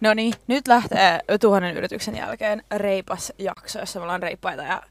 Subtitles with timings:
[0.00, 4.82] No niin, nyt lähtee tuhannen yrityksen jälkeen reipas jakso, jossa me ollaan reippaita ja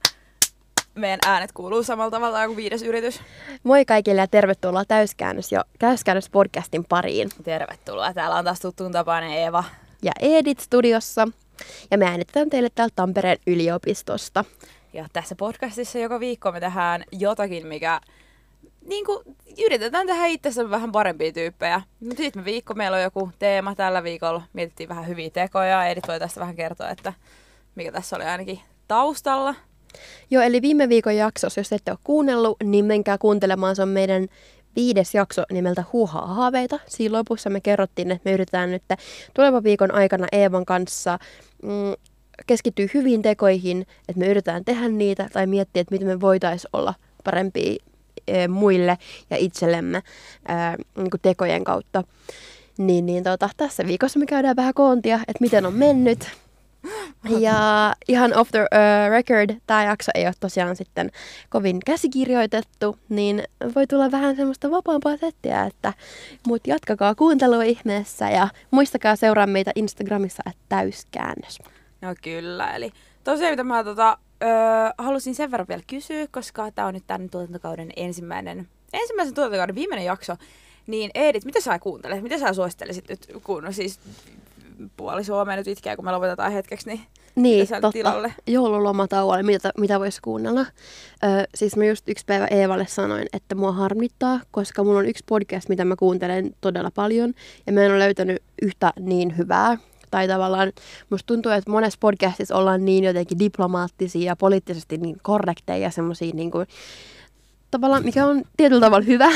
[0.96, 3.22] meidän äänet kuuluu samalla tavalla kuin viides yritys.
[3.64, 7.29] Moi kaikille ja tervetuloa Täyskäännös, jo, Täyskäännös podcastin pariin.
[7.44, 8.14] Tervetuloa.
[8.14, 9.64] Täällä on taas tuttuun tapainen Eeva.
[10.01, 11.28] Ja Edit studiossa.
[11.91, 14.46] Ja me äänitetään teille täältä Tampereen yliopistosta.
[14.94, 18.02] Ja tässä podcastissa joka viikko me tehdään jotakin, mikä
[18.90, 19.20] niin kuin,
[19.66, 21.82] yritetään tehdä itsestä vähän parempia tyyppejä.
[22.18, 24.42] Sitten me viikko, meillä on joku teema tällä viikolla.
[24.54, 25.86] Mietittiin vähän hyviä tekoja.
[25.86, 27.14] Edit voi tästä vähän kertoa, että
[27.76, 29.56] mikä tässä oli ainakin taustalla.
[30.32, 33.76] Joo, eli viime viikon jaksossa, jos ette ole kuunnellut, niin menkää kuuntelemaan.
[33.76, 34.28] Se on meidän
[34.76, 36.80] viides jakso nimeltä Huuhaa haaveita.
[36.88, 38.84] Siinä lopussa me kerrottiin, että me yritetään nyt
[39.34, 41.20] tulevan viikon aikana Eevan kanssa
[41.64, 41.94] mm,
[42.48, 46.94] keskittyä hyviin tekoihin, että me yritetään tehdä niitä tai miettiä, että miten me voitaisiin olla
[47.24, 47.89] parempia
[48.49, 48.97] muille
[49.30, 50.02] ja itsellemme
[50.97, 52.03] niin kuin tekojen kautta.
[52.77, 56.31] Niin, niin tota, tässä viikossa me käydään vähän koontia, että miten on mennyt,
[57.39, 61.11] ja ihan off the uh, record, tämä jakso ei ole tosiaan sitten
[61.50, 63.44] kovin käsikirjoitettu, niin
[63.75, 65.94] voi tulla vähän semmoista vapaampaa settiä, että
[66.47, 71.59] mut jatkakaa kuuntelua ihmeessä ja muistakaa seuraa meitä Instagramissa, että täyskäännös.
[72.02, 72.91] No kyllä, eli
[73.23, 74.50] tosiaan mitä mä tota, öö,
[74.98, 80.06] halusin sen verran vielä kysyä, koska tämä on nyt tämän tuotantokauden ensimmäinen, ensimmäisen tuotantokauden viimeinen
[80.06, 80.36] jakso,
[80.88, 82.23] niin Edith, mitä sä kuuntelet?
[82.23, 84.00] Mitä sä suosittelisit nyt, kun siis
[84.98, 87.02] puoli Suomea nyt itkee, kun me lopetetaan hetkeksi, niin
[87.36, 87.92] niin, totta.
[87.92, 88.34] Tilalle?
[88.48, 90.62] Joululomatauolle, mitä, mitä voisi kuunnella.
[90.62, 95.24] Ö, siis mä just yksi päivä Eevalle sanoin, että mua harmittaa, koska mulla on yksi
[95.30, 97.34] podcast, mitä mä kuuntelen todella paljon,
[97.68, 99.78] ja mä en ole löytänyt yhtä niin hyvää.
[100.12, 100.72] Tai tavallaan
[101.10, 106.32] musta tuntuu, että monessa podcastissa ollaan niin jotenkin diplomaattisia ja poliittisesti niin korrekteja ja semmoisia
[106.34, 106.68] niin kuin,
[107.72, 109.30] tavallaan, mikä on tietyllä tavalla hyvä.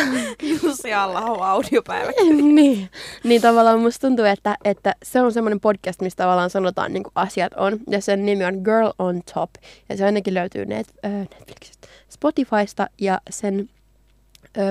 [0.63, 2.11] Jussi alla audiopäivä.
[2.53, 2.89] niin.
[3.23, 7.13] niin tavallaan musta tuntuu, että, että se on semmoinen podcast, missä tavallaan sanotaan niin kuin
[7.15, 7.79] asiat on.
[7.89, 9.49] Ja sen nimi on Girl on Top.
[9.89, 13.69] Ja se ainakin löytyy Net, äh, Netflixistä, Spotifysta ja sen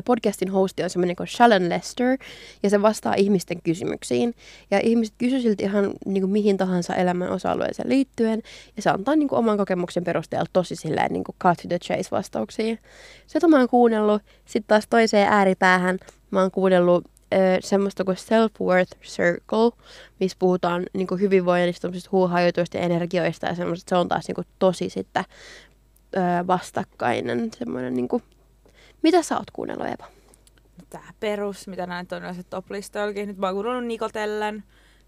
[0.05, 2.19] podcastin hosti on semmoinen kuin Shalon Lester,
[2.63, 4.35] ja se vastaa ihmisten kysymyksiin.
[4.71, 8.43] Ja ihmiset kysyvät silti ihan niin kuin mihin tahansa elämän osa-alueeseen liittyen,
[8.77, 11.79] ja se antaa niin kuin oman kokemuksen perusteella tosi silleen niin kuin cut to the
[11.79, 12.77] chase vastauksia.
[13.27, 14.23] Se mä oon kuunnellut.
[14.45, 15.99] Sitten taas toiseen ääripäähän
[16.31, 17.05] mä oon kuunnellut
[17.61, 19.83] semmoista kuin Self-Worth Circle,
[20.21, 23.89] missä puhutaan niin kuin hyvinvoinnista, huuhajutuista ja energioista ja semmoista.
[23.89, 25.25] Se on taas niin kuin tosi sitten
[26.47, 28.23] vastakkainen semmoinen niin kuin
[29.03, 30.07] mitä sä oot kuunnellut, Eva?
[30.91, 33.29] Tää perus, mitä näin on se top listoillakin.
[33.29, 34.65] Nyt mä oon kuunnellut Nikotellen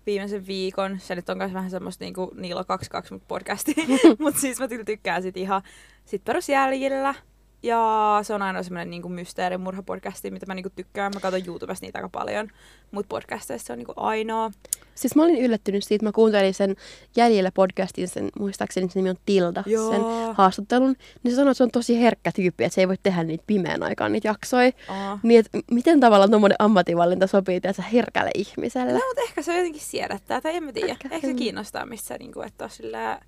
[0.07, 1.01] viimeisen viikon.
[1.01, 3.75] Se nyt on myös vähän semmoista niinku Niilo 22 podcasti.
[4.19, 5.63] Mutta siis mä tykkään sit ihan
[6.05, 7.15] sit perusjäljillä.
[7.65, 11.13] Ja se on aina semmoinen niinku mysteerimurha-podcasti, mitä mä niinku tykkään.
[11.15, 12.49] Mä katson YouTubesta niitä aika paljon,
[12.91, 14.51] mutta podcasteissa se on niinku ainoa.
[14.95, 16.77] Siis mä olin yllättynyt siitä, mä kuuntelin sen
[17.17, 19.91] jäljellä podcastin, sen muistaakseni se nimi on Tilda, Joo.
[19.91, 20.01] sen
[20.35, 20.97] haastattelun.
[21.23, 23.45] Niin se sanoi, että se on tosi herkkä tyyppi, että se ei voi tehdä niitä
[23.47, 24.73] pimeän aikaan niitä jaksoja.
[24.89, 25.19] Oh.
[25.23, 28.93] Niin, että miten tavallaan tuommoinen ammatinvalinta sopii tässä herkälle ihmiselle?
[28.93, 30.93] No, mutta ehkä se jotenkin siedättää, tai en mä tiedä.
[30.93, 33.21] Ehkä, ehkä se kiinnostaa, missä niinku, että on sillä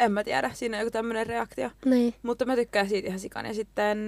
[0.00, 1.70] en mä tiedä, siinä on joku tämmöinen reaktio.
[1.84, 2.14] Niin.
[2.22, 3.46] Mutta mä tykkään siitä ihan sikan.
[3.46, 3.98] Ja sitten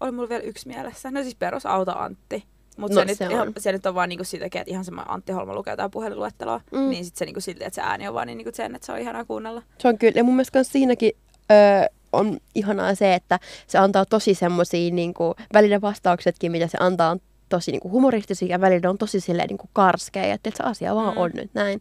[0.00, 1.10] oli mulla vielä yksi mielessä.
[1.10, 2.44] No siis perus Auta Antti.
[2.76, 5.04] Mutta no, se, se, nyt, ihan, se nyt on vaan niinku siitä, että ihan sama
[5.08, 6.60] Antti Holma lukee jotain puhelinluetteloa.
[6.72, 6.90] Mm.
[6.90, 8.92] Niin sitten se niinku silti, että se ääni on vaan niin niinku sen, että se
[8.92, 9.62] on ihanaa kuunnella.
[9.78, 10.12] Se on kyllä.
[10.16, 11.12] Ja mun mielestä siinäkin
[11.50, 17.10] öö, on ihanaa se, että se antaa tosi semmosia niinku, välillä vastauksetkin, mitä se antaa,
[17.10, 20.62] on tosi niin kuin humoristisia ja välillä on tosi silleen niin kuin karskeja, että se
[20.62, 21.20] asia vaan mm.
[21.20, 21.80] on nyt näin.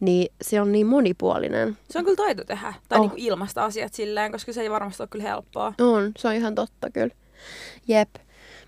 [0.00, 1.78] Niin se on niin monipuolinen.
[1.90, 3.02] Se on kyllä taito tehdä, tai oh.
[3.02, 5.74] niin kuin ilmaista asiat silleen, koska se ei varmasti ole kyllä helppoa.
[5.80, 7.14] On, se on ihan totta kyllä.
[7.88, 8.08] Jep.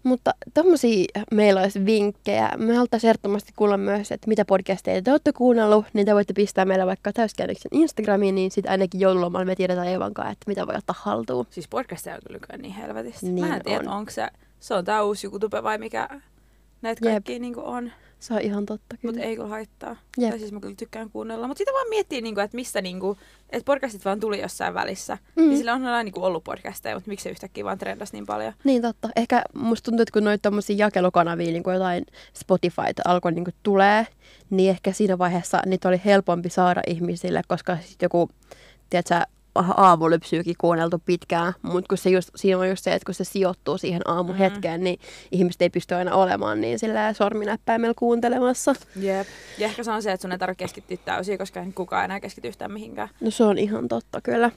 [0.06, 2.50] Mutta tommosia meillä olisi vinkkejä.
[2.56, 6.64] Me haluttaisiin ehdottomasti kuulla myös, että mitä podcasteja te olette kuunnellut, niin te voitte pistää
[6.64, 10.74] meille vaikka täyskäännöksen Instagramiin, niin sitten ainakin joululomalla me tiedetään Evan kanssa, että mitä voi
[10.76, 11.46] ottaa haltuun.
[11.50, 13.26] Siis podcasteja on kyllä niin helvetisti.
[13.26, 13.96] Niin Mä en tiedä, on.
[13.96, 14.28] onko se,
[14.60, 16.08] se on tää uusi YouTube vai mikä
[16.86, 17.92] näitä kaikki niin on.
[18.20, 19.12] Se on ihan totta kyllä.
[19.12, 19.96] Mutta ei kyllä haittaa.
[20.18, 20.30] Jep.
[20.30, 21.46] Tai siis mä kyllä tykkään kuunnella.
[21.48, 23.18] Mutta sitä vaan miettii, niin kuin, että mistä niin kuin,
[23.50, 25.18] että podcastit vaan tuli jossain välissä.
[25.36, 25.42] Mm.
[25.42, 28.26] Niin sillä on aina niin kuin ollut podcasteja, mutta miksi se yhtäkkiä vaan trendasi niin
[28.26, 28.52] paljon?
[28.64, 29.08] Niin totta.
[29.16, 33.54] Ehkä musta tuntuu, että kun noita tommosia jakelukanavia, niin kuin jotain Spotify alkoi niin kuin
[33.62, 34.06] tulee,
[34.50, 38.30] niin ehkä siinä vaiheessa niitä oli helpompi saada ihmisille, koska sitten joku,
[38.90, 39.35] tiedätkö,
[39.76, 43.78] aamulypsyykin kuunneltu pitkään, mutta kun se just, siinä on just se, että kun se sijoittuu
[43.78, 44.84] siihen aamuhetkeen, mm.
[44.84, 45.00] niin
[45.32, 48.74] ihmiset ei pysty aina olemaan niin sillä sorminäppäimellä kuuntelemassa.
[48.96, 49.26] Jep.
[49.58, 52.20] Ja ehkä se on se, että sun ei tarvitse keskittyä täysin, koska ei kukaan enää
[52.20, 53.08] keskity yhtään mihinkään.
[53.20, 54.50] No se on ihan totta kyllä.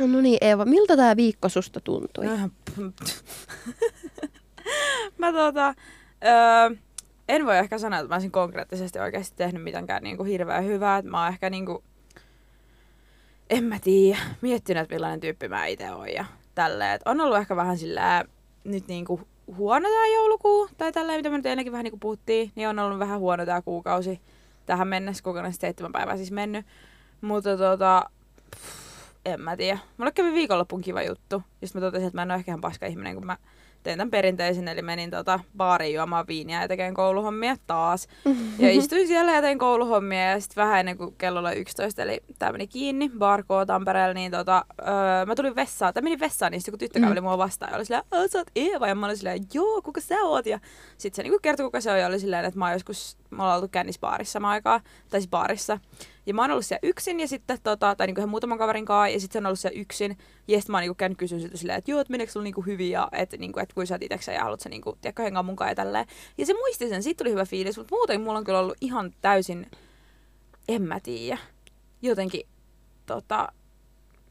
[0.00, 2.26] No niin Eeva, miltä tämä viikko susta tuntui?
[5.18, 5.74] Mä tota,
[6.24, 6.76] öö,
[7.28, 11.02] en voi ehkä sanoa, että mä olisin konkreettisesti oikeasti tehnyt mitenkään niinku hirveän hyvää.
[11.02, 11.84] Mä oon ehkä niinku,
[13.50, 16.24] en mä tiedä, miettinyt, että millainen tyyppi mä itse oon ja
[16.54, 16.94] tälleen.
[16.94, 18.24] Et on ollut ehkä vähän sillä
[18.64, 19.20] nyt niinku
[19.56, 22.98] huono tää joulukuu, tai tälleen, mitä me nyt ennenkin vähän niinku puhuttiin, niin on ollut
[22.98, 24.20] vähän huono tää kuukausi
[24.66, 26.66] tähän mennessä, kokonaisesti seitsemän päivää siis mennyt.
[27.20, 28.10] Mutta tota,
[28.56, 29.78] pff, en mä tiedä.
[29.96, 31.42] Mulle kävi viikonloppuun kiva juttu.
[31.62, 33.36] Just mä totesin, että mä en ole ehkä ihan paska ihminen, kun mä
[33.82, 38.08] tein tämän perinteisen, eli menin tota baariin juomaan viiniä ja tekemään kouluhommia taas.
[38.58, 42.20] Ja istuin siellä ja tein kouluhommia ja sitten vähän ennen kuin kello oli 11, eli
[42.38, 46.60] tämä meni kiinni, Barko Tampereella, niin tota, öö, mä tulin vessaan, tai menin vessaan, niin
[46.60, 47.24] sitten kun tyttö käveli mm.
[47.24, 50.14] mua vastaan ja oli silleen, sä oot Eeva, ja mä olin silleen, joo, kuka sä
[50.22, 50.46] oot?
[50.46, 50.58] Ja
[50.98, 53.42] sitten se niinku kertoi, kuka se on, ja oli silleen, että mä oon joskus, mä
[53.42, 54.80] ollaan oltu kännissä baarissa samaan aikaan,
[55.10, 55.78] tai siis baarissa.
[56.26, 59.08] Ja mä oon ollut siellä yksin ja sitten, tota, tai niinku ihan muutaman kaverin kanssa,
[59.08, 60.18] ja sitten se on ollut siellä yksin.
[60.48, 62.62] Ja sitten mä oon niinku käynyt kysyä siltä silleen, että joo, että meneekö sulla niinku
[62.62, 65.44] hyvin, ja että niinku, et kuin sä oot iteksä ja haluat sä niinku, tiedätkö, hengaa
[65.44, 66.06] kanssa ja tälleen.
[66.38, 69.14] Ja se muisti sen, siitä tuli hyvä fiilis, mutta muuten mulla on kyllä ollut ihan
[69.20, 69.66] täysin,
[70.68, 71.38] en mä tiedä,
[72.02, 72.42] jotenkin,
[73.06, 73.52] tota,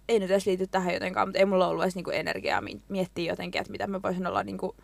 [0.10, 3.62] ei nyt edes liity tähän jotenkaan, mutta ei mulla ollut edes niinku energiaa miettiä jotenkin,
[3.62, 4.76] että mitä mä voisin olla niinku,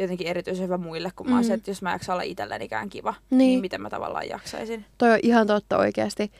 [0.00, 1.44] jotenkin erityisen hyvä muille, kun mä mm.
[1.44, 3.38] se, että jos mä jaksan olla itsellenikään kiva, niin.
[3.38, 4.84] niin miten mä tavallaan jaksaisin.
[4.98, 6.32] Toi on ihan totta oikeasti.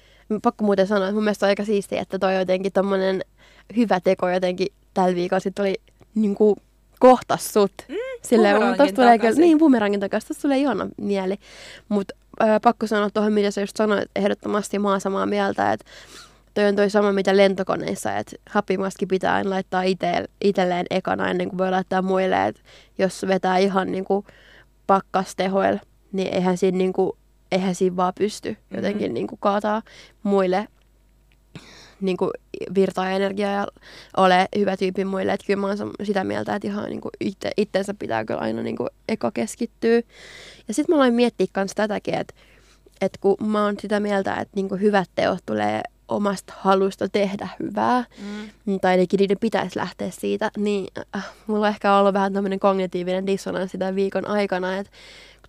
[0.43, 3.25] Pakko muuten sanoa, että mun mielestä on aika siistiä, että toi jotenkin tommonen
[3.77, 5.81] hyvä teko jotenkin tällä viikolla sitten oli
[6.15, 6.57] niinku
[6.99, 7.73] kohtas sut.
[7.89, 11.37] Mm, Silleen, tosta tulee kyllä, niin bumerangin takaisin, tosta tulee ihana mieli.
[11.89, 12.15] Mutta
[12.63, 15.85] pakko sanoa tuohon, mitä sä just sanoit, ehdottomasti mä oon samaa mieltä, että
[16.55, 21.49] toi on toi sama mitä lentokoneissa, että happimaski pitää aina laittaa ite, itselleen ekana ennen
[21.49, 22.63] kuin voi laittaa muille, että
[22.99, 24.25] jos vetää ihan niinku
[24.87, 25.81] pakkastehoilla,
[26.13, 27.19] niin eihän siinä, niinku,
[27.53, 28.77] eihän siinä vaan pysty mm-hmm.
[28.77, 29.83] jotenkin niinku kaataa
[30.23, 30.69] muille
[32.01, 32.31] niinku
[32.75, 33.67] virtaa ja energiaa ja
[34.17, 35.33] ole hyvä tyyppi muille.
[35.33, 38.87] Että kyllä mä oon sitä mieltä, että ihan niinku itse, itsensä pitää kyllä aina niinku
[39.09, 40.01] eka keskittyä.
[40.69, 42.35] Ja sitten mä aloin miettiä myös tätäkin, että
[43.01, 48.05] että kun mä oon sitä mieltä, että niinku hyvät teot tulee omasta halusta tehdä hyvää,
[48.67, 48.81] mm.
[48.81, 50.87] tai ainakin niiden pitäisi lähteä siitä, niin
[51.17, 54.93] äh, mulla on ehkä ollut vähän tämmöinen kognitiivinen dissonanssi tämän viikon aikana, että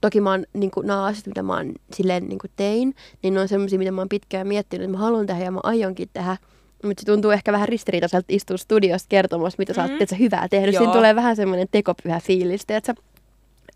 [0.01, 3.33] toki mä oon, niin kuin, nämä asiat, mitä mä oon silleen niin kuin tein, niin
[3.33, 6.09] ne on semmoisia, mitä mä oon pitkään miettinyt, että mä haluan tehdä ja mä aionkin
[6.13, 6.37] tehdä,
[6.83, 9.97] mutta se tuntuu ehkä vähän ristiriitaiselta istua studiossa kertomassa, mitä mm-hmm.
[9.97, 10.17] sä oot mm.
[10.17, 10.73] hyvää tehnyt.
[10.73, 10.83] Joo.
[10.83, 12.93] Siinä tulee vähän semmoinen tekopyhä fiilis, että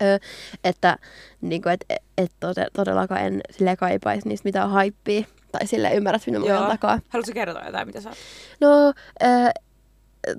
[0.02, 0.18] Ö,
[0.64, 0.98] että
[1.40, 2.30] niin kuin, et, et, et
[2.72, 5.24] todellakaan en sille kaipaisi niistä mitään haippia.
[5.52, 6.68] Tai sille ymmärrät minun Joo.
[6.68, 7.00] takaa.
[7.08, 8.18] Haluatko kertoa jotain, mitä sä oot?
[8.60, 9.52] No, äh,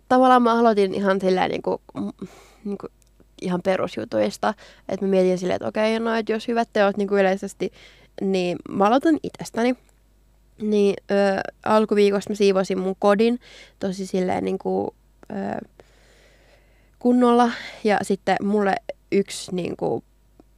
[0.09, 1.77] tavallaan mä aloitin ihan silleen niin kuin,
[2.63, 2.91] niin kuin
[3.41, 4.53] ihan perusjutuista.
[4.89, 7.71] Että mä mietin silleen, että okei, no, että jos hyvät teot niin kuin yleisesti,
[8.21, 9.75] niin mä aloitan itsestäni.
[10.61, 11.15] Niin ö,
[11.65, 13.39] alkuviikosta mä siivosin mun kodin
[13.79, 14.89] tosi silleen niin kuin,
[15.31, 15.67] ö,
[16.99, 17.51] kunnolla.
[17.83, 18.75] Ja sitten mulle
[19.11, 20.03] yksi niin kuin,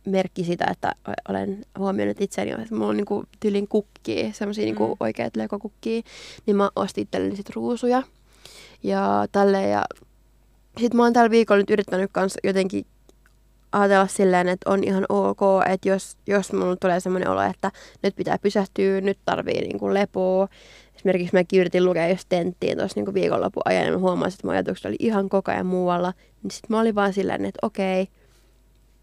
[0.09, 0.95] merkki sitä, että
[1.29, 4.95] olen huomioinut itseäni, että mulla on niinku tylin kukkia, semmoisia niinku mm.
[4.99, 6.01] oikeat lekokukkia,
[6.45, 8.03] niin mä ostin itselleni sit ruusuja
[8.83, 9.71] ja tälleen.
[9.71, 9.85] Ja
[10.79, 12.85] sit mä oon tällä viikolla nyt yrittänyt kans jotenkin
[13.71, 15.39] ajatella silleen, että on ihan ok,
[15.69, 17.71] että jos, jos mulla tulee semmoinen olo, että
[18.03, 20.47] nyt pitää pysähtyä, nyt tarvii niinku lepoa.
[20.95, 24.53] Esimerkiksi mä yritin lukea just tenttiin tuossa niinku viikonlopun ajan ja mä huomasin, että mun
[24.53, 26.13] ajatukset oli ihan koko ajan muualla.
[26.43, 28.07] Niin sit mä olin vaan silleen, että okei,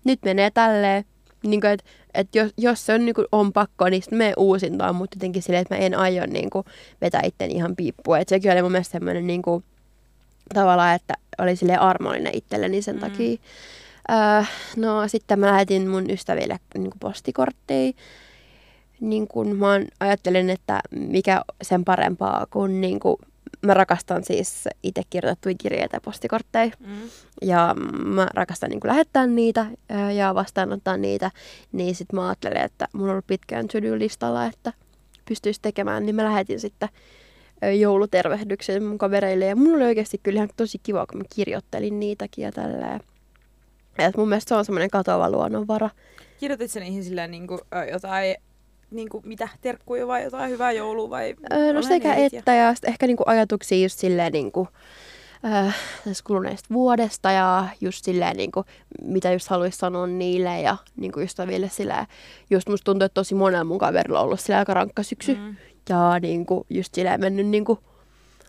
[0.07, 1.05] nyt menee tälleen.
[1.43, 1.85] Niin kuin, että,
[2.15, 5.43] että jos, jos se on, niin kuin, on pakko, niin sitten me uusintaan, mutta jotenkin
[5.43, 6.65] silleen, että mä en aio niin kuin,
[7.01, 8.19] vetää itteni ihan piippua.
[8.19, 9.65] Että sekin oli mun mielestä semmoinen niin kuin,
[10.55, 13.01] tavallaan, että oli sille armollinen itselleni sen mm.
[13.01, 13.37] takia.
[14.11, 14.43] Öö,
[14.77, 17.93] no sitten mä lähetin mun ystäville niin kuin postikortteja.
[19.01, 23.17] Niin kuin mä ajattelin, että mikä sen parempaa kuin, niin kuin
[23.67, 26.71] mä rakastan siis itse kirjoitettuja kirjeitä ja postikortteja.
[26.81, 26.97] Mm.
[27.43, 29.67] Ja mä rakastan niin lähettää niitä
[30.17, 31.31] ja vastaanottaa niitä.
[31.73, 34.73] Niin sit mä ajattelin, että mun on ollut pitkään listalla, että
[35.29, 36.07] pystyisi tekemään.
[36.07, 36.89] Niin mä lähetin sitten
[37.79, 39.47] joulutervehdyksen mun kavereille.
[39.47, 43.01] Ja mulla oli oikeasti kyllä ihan tosi kiva, kun mä kirjoittelin niitäkin ja tälleen.
[43.99, 45.91] Et mun mielestä se on semmoinen katoava luonnonvara.
[46.41, 47.61] Kirjoitit sen niihin silleen niin kuin,
[47.93, 48.37] jotain
[48.91, 51.35] niin kuin, mitä, terkkuja vai jotain hyvää joulua vai?
[51.53, 54.69] Öö, no sekä että ja, ja sitten ehkä niin kuin, ajatuksia just silleen niin kuin,
[55.45, 58.67] äh, tästä kuluneesta vuodesta ja just silleen, niin kuin,
[59.03, 62.07] mitä just haluaisi sanoa niille ja niin kuin ystäville silleen,
[62.51, 65.57] just musta tuntuu, että tosi monella mun kaverilla on ollut silleen aika rankka syksy mm.
[65.89, 67.79] ja niin kuin, just silleen mennyt niin kuin,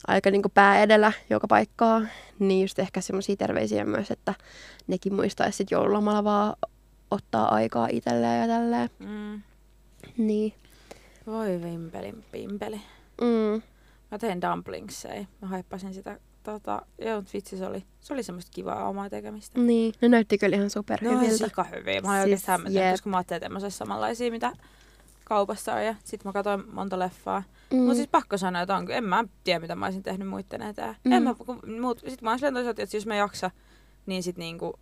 [0.08, 2.02] aika niin kuin pää edellä joka paikkaa,
[2.40, 4.34] niin just ehkä semmoisia terveisiä myös, että
[4.88, 6.56] nekin muistaisi sitten joululomalla vaan
[7.12, 8.90] ottaa aikaa itselleen ja tälleen.
[9.00, 9.42] Mm.
[10.18, 10.54] Niin.
[11.28, 12.82] Voi vimpeli, pimpeli.
[13.22, 13.62] Mm.
[14.12, 15.26] Mä tein dumplingsseja.
[15.42, 16.20] Mä haippasin sitä.
[16.44, 19.60] Tota, joo, vitsi, se oli, se oli semmoista kivaa omaa tekemistä.
[19.60, 21.26] Niin, ne näytti kyllä ihan superhyviltä.
[21.26, 22.02] No, sika hyviä.
[22.02, 22.94] Mä olin Siis, oikeasti hämmentynyt, jep.
[22.94, 24.54] koska mä ajattelin, että en mä samanlaisia, mitä
[25.24, 25.86] kaupassa on.
[25.86, 27.44] Ja sit mä katsoin monta leffaa.
[27.72, 27.78] Mm.
[27.78, 30.96] Mutta siis pakko sanoa, että on, en mä tiedä, mitä mä olisin tehnyt muiden eteen.
[31.04, 31.12] Mm.
[31.12, 33.52] En mä, kun, muut, sit mä silleen toisaalta, että jos mä jaksa,
[34.06, 34.80] niin sit niinku,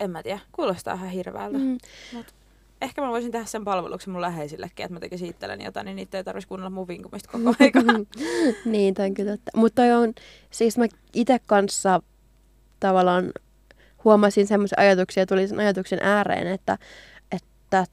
[0.00, 1.58] en mä tiedä, kuulostaa ihan hirveältä.
[1.58, 1.78] Mm.
[2.12, 2.24] Mm.
[2.80, 6.18] Ehkä mä voisin tehdä sen palveluksen mun läheisillekin, että mä tekisin itselleni jotain, niin niitä
[6.18, 7.80] ei tarvitsisi kuunnella mun vinkumista koko aika.
[8.64, 9.50] niin, toi on kyllä totta.
[9.56, 10.14] Mutta toi on,
[10.50, 12.02] siis mä itse kanssa
[12.80, 13.32] tavallaan
[14.04, 16.78] huomasin semmoisen ajatuksia, tuli sen ajatuksen ääreen, että,
[17.32, 17.86] että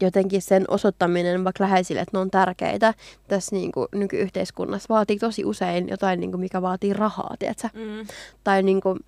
[0.00, 2.94] jotenkin sen osoittaminen vaikka läheisille, että ne on tärkeitä
[3.28, 7.68] tässä niin kuin nykyyhteiskunnassa, vaatii tosi usein jotain, niin kuin, mikä vaatii rahaa, tiedätkö?
[7.74, 8.06] mm.
[8.44, 8.98] Tai niin kuin,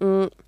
[0.00, 0.45] mm,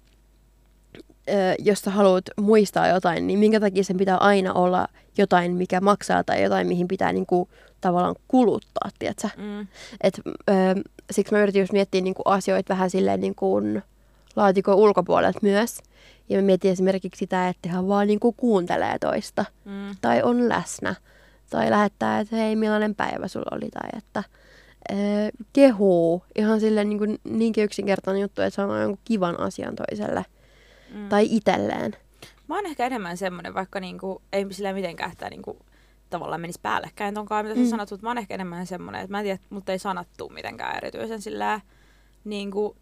[1.58, 6.24] jos sä haluat muistaa jotain, niin minkä takia sen pitää aina olla jotain, mikä maksaa
[6.24, 7.48] tai jotain, mihin pitää niin kuin,
[7.80, 9.28] tavallaan kuluttaa, tiedätkö?
[9.36, 9.66] Mm.
[10.02, 10.20] Et,
[10.50, 10.52] ö,
[11.10, 13.82] siksi mä yritin just miettiä niin kuin asioita vähän silleen niin kuin
[14.36, 15.78] laatikon ulkopuolelta myös.
[16.28, 19.96] Ja mä mietin esimerkiksi sitä, että hän vaan niin kuin kuuntelee toista Mm.
[20.00, 20.94] tai on läsnä.
[21.50, 23.68] Tai lähettää, että hei, millainen päivä sulla oli.
[23.70, 24.22] Tai että
[24.90, 24.94] ö,
[25.52, 26.22] kehuu.
[26.36, 30.24] Ihan silleen niin kuin, niinkin yksinkertainen juttu, että sanoo jonkun kivan asian toiselle.
[30.94, 31.08] Mm.
[31.08, 31.96] Tai itselleen.
[32.48, 35.58] Mä oon ehkä enemmän semmonen, vaikka niinku, ei sillä mitenkään että niinku,
[36.10, 37.68] tavallaan menisi päällekkäin tonkaan, mitä sä Mm.
[37.68, 40.76] sanot, mutta mä oon ehkä enemmän semmonen, että mä en tiedä, mutta ei sanattu mitenkään
[40.76, 41.60] erityisen sillä
[42.24, 42.76] niinku,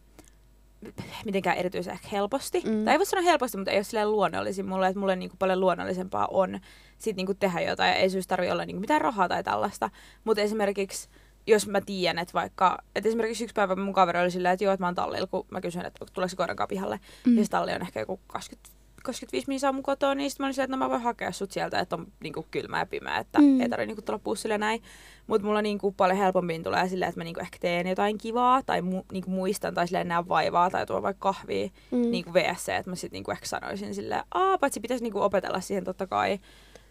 [1.25, 2.63] mitenkään erityisen ehkä helposti.
[2.65, 2.71] Mm.
[2.71, 2.85] Mm.
[2.85, 5.61] Tai ei voi sanoa helposti, mutta ei ole silleen luonnollisin mulle, että mulle niinku paljon
[5.61, 6.61] luonnollisempaa on
[6.99, 7.95] sit niinku tehdä jotain.
[7.95, 9.91] Ei syystä tarvi olla niinku mitään rahaa tai tällaista.
[10.25, 11.09] Mutta esimerkiksi
[11.47, 14.73] jos mä tiedän, että vaikka, että esimerkiksi yksi päivä mun kaveri oli silleen, että joo,
[14.73, 17.01] että mä oon tallilla, kun mä kysyin, että tuleeko se koirankaan pihalle.
[17.27, 17.39] Mm.
[17.39, 18.71] Ja se talli on ehkä joku 20,
[19.03, 21.53] 25 minuuttia mun kotoa, niin sitten mä olin silleen, että no mä voin hakea sut
[21.53, 23.61] sieltä, että on niinku kylmä ja pimeä, että Mm.
[23.61, 24.83] ei tarvitse niinku tulla bussille ja näin.
[25.27, 28.83] Mutta mulla niinku paljon helpommin tulee silleen, että mä niinku ehkä teen jotain kivaa tai
[28.83, 32.11] mu, niinku muistan tai silleen näen vaivaa tai tuon vaikka kahvia Mm.
[32.11, 35.85] niinku VSC, että mä sitten niinku ehkä sanoisin silleen, aa, paitsi pitäisi niinku opetella siihen
[35.85, 36.39] totta kai,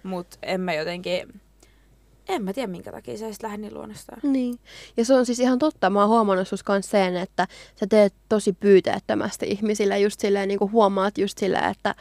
[0.03, 1.41] mutta en mä jotenkin,
[2.29, 4.19] en mä tiedä minkä takia se ei lähde niin luonnostaan.
[4.23, 4.59] Niin.
[4.97, 5.89] Ja se on siis ihan totta.
[5.89, 9.99] Mä oon huomannut sus kanssa sen, että sä teet tosi pyyteettömästi ihmisille.
[9.99, 11.95] Just silleen niin kuin huomaat just silleen, että,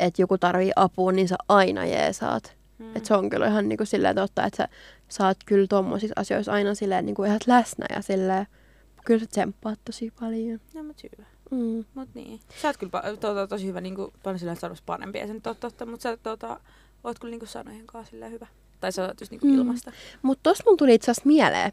[0.00, 2.56] että joku tarvii apua, niin sä aina jeesaat.
[2.78, 2.96] Mm.
[2.96, 4.68] Että se on kyllä ihan niin kuin silleen totta, että sä
[5.08, 8.46] saat kyllä tommosissa asioissa aina silleen niin kuin ihan läsnä ja silleen,
[9.04, 10.60] kyllä sä tsemppaat tosi paljon.
[10.74, 11.26] No mut hyvä.
[11.50, 11.84] Mm.
[11.94, 12.40] Mut niin.
[12.62, 15.46] Sä oot kyllä pa- tuota, tosi hyvä, niinku, paljon silleen sanoisi parempi, ei se nyt
[15.46, 16.60] ole totta, mutta sä tuota,
[17.04, 18.46] oot kyllä niinku sanojen kanssa silleen hyvä.
[18.80, 19.52] Tai sä oot just niinku Mm.
[19.52, 19.58] mm.
[19.58, 19.92] ilmasta.
[20.22, 21.72] Mutta tossa mun tuli itse asiassa mieleen.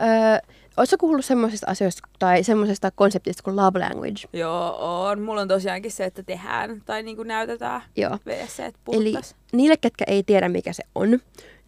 [0.00, 4.28] Öö, Oletko kuullut semmoisista asioista tai semmoisesta konseptista kuin love language?
[4.32, 4.76] Joo,
[5.06, 5.20] on.
[5.22, 8.18] Mulla on tosiaankin se, että tehdään tai niinku näytetään Joo.
[8.26, 9.14] VSC, että Eli
[9.52, 11.18] niille, ketkä ei tiedä, mikä se on,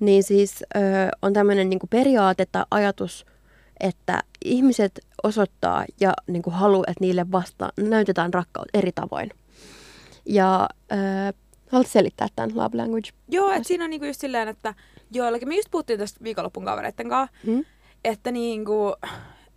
[0.00, 0.78] niin siis ö,
[1.22, 3.26] on tämmöinen niinku periaate tai ajatus,
[3.80, 9.30] että ihmiset osoittaa ja niinku haluaa, että niille vasta näytetään rakkautta eri tavoin.
[10.26, 10.96] Ja ö,
[11.72, 13.10] haluatko selittää tämän love language?
[13.28, 14.74] Joo, että siinä on niinku just silleen, että
[15.10, 17.64] joillakin, me just puhuttiin tästä viikonloppun kavereitten kanssa, Hmm?
[18.04, 18.94] että niinku,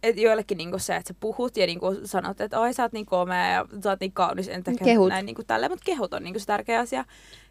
[0.03, 3.05] et joillekin niinku se, että sä puhut ja niinku sanot, että oi sä oot niin
[3.05, 5.09] komea ja sä oot niin kaunis, en ehkä Kehut.
[5.09, 7.05] näin niinku tälleen, mutta kehut on niinku se tärkeä asia.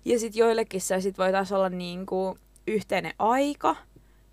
[0.04, 3.76] Ja sit joillekin se sit voi taas olla niinku yhteinen aika.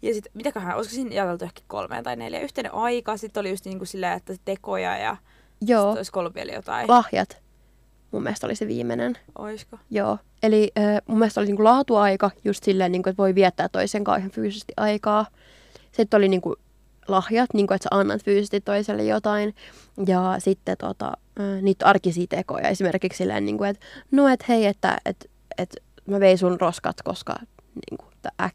[0.02, 3.66] Ja sit, mitäköhän, olisiko siinä jakeltu ehkä kolmeen tai neljä, yhteinen aika, sitten oli just
[3.66, 5.18] niinku silleen, että tekoja ja
[5.62, 7.42] Joo, sit olisi ollut vielä jotain, lahjat.
[8.12, 9.18] Mun mielestä oli se viimeinen.
[9.38, 9.80] oisko?
[9.90, 10.18] Joo.
[10.44, 14.20] Eli ö, mun mielestä oli niinku laatuaika, just silleen, niinku, että voi viettää toisen kanssa
[14.20, 15.26] ihan fyysisesti aikaa.
[15.92, 16.56] Sitten oli niinku
[17.08, 19.56] lahjat, niinku, että sä annat fyysisesti toiselle jotain.
[20.08, 22.70] Ja sitten tota, ö, niitä arkisia tekoja.
[22.70, 25.76] Esimerkiksi silleen, niinku, että no et hei, että et, et
[26.06, 27.36] mä vein sun roskat, koska
[27.92, 28.06] niinku,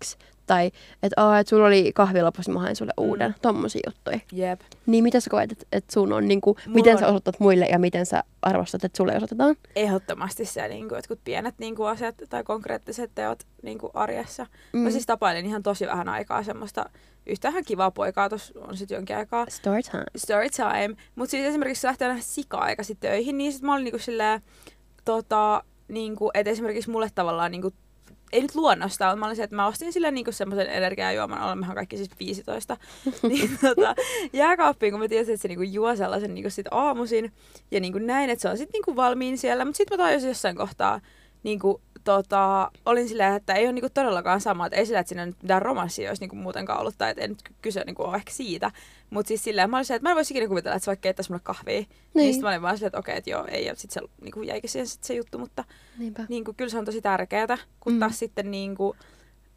[0.05, 0.17] X.
[0.47, 0.71] Tai
[1.03, 3.31] että et sulla oli kahvi lopussa, mä hain sulle uuden.
[3.31, 3.35] Mm.
[3.43, 4.21] Tommosia juttuja.
[4.33, 4.61] Jep.
[4.87, 7.65] Niin mitä sä koet, että et sun on, niinku, Mulla miten on- sä osoitat muille
[7.67, 9.57] ja miten sä arvostat, että sulle osoitetaan?
[9.77, 14.45] Ehdottomasti se niinku, jotkut pienet niinku, asiat tai konkreettiset teot niinku, arjessa.
[14.45, 14.79] Mm.
[14.79, 14.85] Mm.
[14.85, 16.91] Mä siis tapailin ihan tosi vähän aikaa semmoista
[17.27, 20.05] yhtään kivaa poikaa, tuossa on sitten jonkin aikaa Story time.
[20.17, 20.97] story time.
[21.15, 24.41] Mutta siis esimerkiksi se lähtee aina sika-aikaisin töihin, niin sit mä olin niinku silleen,
[25.05, 27.71] tota, niinku, että esimerkiksi mulle tavallaan niinku,
[28.35, 31.75] ei nyt luonnosta, mutta mä olin se, että mä ostin sille niinku semmoisen energiajuoman, olemmehan
[31.75, 32.77] kaikki siis 15,
[33.29, 33.95] niin tota,
[34.33, 37.33] jääkaappiin, kun mä tiesin, että se niinku juo sellaisen niinku sit aamuisin
[37.71, 40.57] ja niinku näin, että se on sitten niinku valmiin siellä, mutta sitten mä tajusin jossain
[40.57, 41.01] kohtaa,
[41.45, 45.27] niinku, tota, olin silleen, että ei ole niinku todellakaan sama, että ei sillä, että siinä
[45.27, 48.33] nyt mitään romanssia olisi niinku muutenkaan ollut, tai että ei nyt kyse niinku ole ehkä
[48.33, 48.71] siitä,
[49.11, 51.03] mutta siis silleen, mä olin silleen, että mä en voisi ikinä kuvitella, että se vaikka
[51.03, 53.65] keittäisi mulle kahvia, niin, niin sitten mä olin vaan silleen, että okei, että joo, ei,
[53.67, 55.65] ja sitten se niinku jäikin siihen sit se juttu, mutta
[55.99, 56.25] Niinpä.
[56.29, 57.99] niinku, kyllä se on tosi tärkeää, kun Mm.
[57.99, 58.97] taas sitten niinku,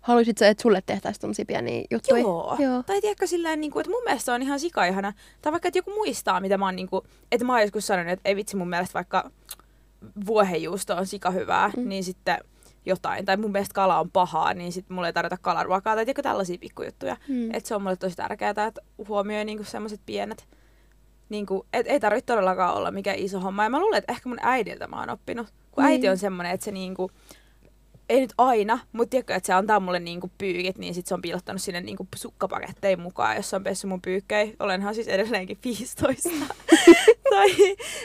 [0.01, 2.21] haluaisit sä, että sulle tehtäisiin tommosia pieniä juttuja?
[2.21, 2.55] Joo.
[2.59, 2.83] Joo.
[2.83, 5.13] Tai tiedätkö silleen, niin kuin, että mun mielestä on ihan sikaihana.
[5.41, 7.01] Tai vaikka, että joku muistaa, mitä mä oon, niin kuin,
[7.31, 9.31] että mä oon joskus sanonut, että ei vitsi mun mielestä vaikka
[10.25, 11.81] vuohenjuusto on sika hyvää, Mm.
[11.83, 11.89] mm.
[11.89, 12.37] niin sitten
[12.85, 13.25] jotain.
[13.25, 15.95] Tai mun mielestä kala on pahaa, niin sitten mulle ei tarvita kalaruokaa.
[15.95, 17.17] Tai tiedätkö tällaisia pikkujuttuja.
[17.27, 17.53] Mm.
[17.55, 20.47] Että se on mulle tosi tärkeää, että huomioi niinku semmoiset pienet,
[21.29, 23.63] niinku, et ei tarvitse todellakaan olla mikään iso homma.
[23.63, 25.47] Ja mä luulen, että ehkä mun äidiltä mä oon oppinut.
[25.71, 25.93] Kun Niin.
[25.93, 27.11] äiti on semmoinen, että se niinku,
[28.09, 31.21] ei nyt aina, mutta tiedätkö, että se antaa mulle niinku pyykit, niin sit se on
[31.21, 34.53] piilottanut sinne niinku sukkapaketteihin mukaan, jos on pessy mun pyykkejä.
[34.59, 36.29] Olenhan siis edelleenkin 15.
[37.29, 37.47] tai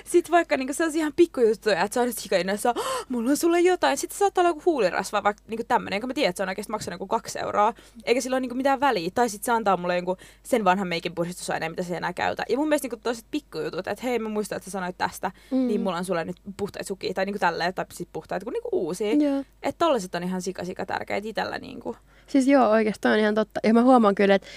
[0.04, 2.74] sit vaikka niinku sellaisia ihan pikkujuttuja, että se on nyt sikainnoissa,
[3.08, 3.96] mulla on sulle jotain.
[3.96, 6.70] Sitten saattaa olla joku huulirasva, vaikka niinku tämmönen, kun mä tiedän, että se on oikeasti
[6.70, 7.74] maksanut joku kaksi euroa.
[8.04, 9.10] Eikä sillä ole niinku mitään väliä.
[9.14, 12.44] Tai sitten se antaa mulle jonkun sen vanhan meikin puhdistusaineen, mitä se enää käytä.
[12.48, 15.58] Ja mun mielestä niinku toiset pikkujutut, että hei mä muistan, että sä sanoit tästä, Mm.
[15.58, 15.66] mm.
[15.66, 17.14] niin mulla on sulle nyt puhtaita sukia.
[17.14, 19.14] Tai niinku tälleen, tai sit puhtaita kuin niinku uusia.
[19.14, 19.44] Joo.
[19.62, 21.96] Että tollaset on ihan sika sika tärkeitä itellä niinku.
[22.26, 23.60] Siis joo, oikeastaan on ihan totta.
[23.64, 24.48] Ja mä huomaan kyllä, että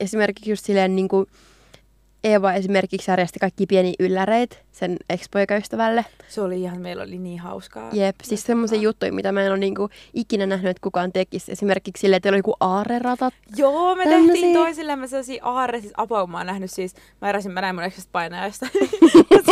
[0.00, 1.26] esimerkiksi just silleen niin kuin
[2.24, 6.04] Eeva esimerkiksi järjesti kaikki pieni ylläreitä sen ex-poikaystävälle.
[6.28, 7.90] Se oli ihan, meillä oli niin hauskaa.
[7.92, 11.52] Jep, siis semmoisia juttuja, mitä mä en ole niinku ikinä nähnyt, että kukaan tekisi.
[11.52, 13.34] Esimerkiksi silleen, että oli joku aareratat.
[13.56, 14.32] Joo, me Tämmösiä.
[14.32, 17.84] tehtiin toisillemme sellaisia aarre, siis apua, mä oon nähnyt siis, mä eräsin, mä näin mun
[17.84, 18.66] eksestä painajasta.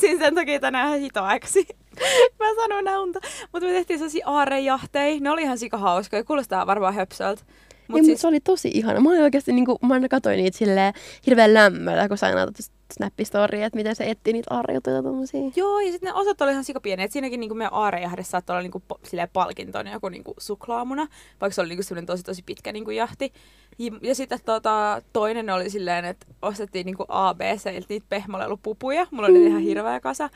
[0.00, 1.66] Mut eräsin sen takia tänään hitoaiksi.
[2.40, 3.20] mä sanoin nää unta.
[3.52, 7.42] Mutta me tehtiin sellaisia aarrejahteja, ne oli ihan sika hauskoja, kuulostaa varmaan höpsöltä.
[7.88, 8.20] Mut niin, siis...
[8.20, 9.00] se oli tosi ihana.
[9.00, 10.94] Mä olin oikeasti, niinku, mä aina katsoin niitä silleen
[11.26, 12.52] hirveän lämmöllä, kun sain näitä
[12.94, 15.50] snappistoriä, että miten se etti niitä aarrejuttuja tommosia.
[15.56, 17.04] Joo, ja sitten ne osat oli ihan sikapieniä.
[17.04, 21.06] Et siinäkin niinku meidän aarejahdessa saattoi olla niinku, silleen palkintona joku niinku suklaamuna,
[21.40, 23.32] vaikka se oli niinku semmoinen tosi tosi pitkä niinku jahti.
[23.78, 29.06] Ja, ja sitten tota, toinen oli silleen, että ostettiin niinku ABCiltä niitä pehmolelupupuja.
[29.10, 30.30] Mulla oli ihan hirveä kasa.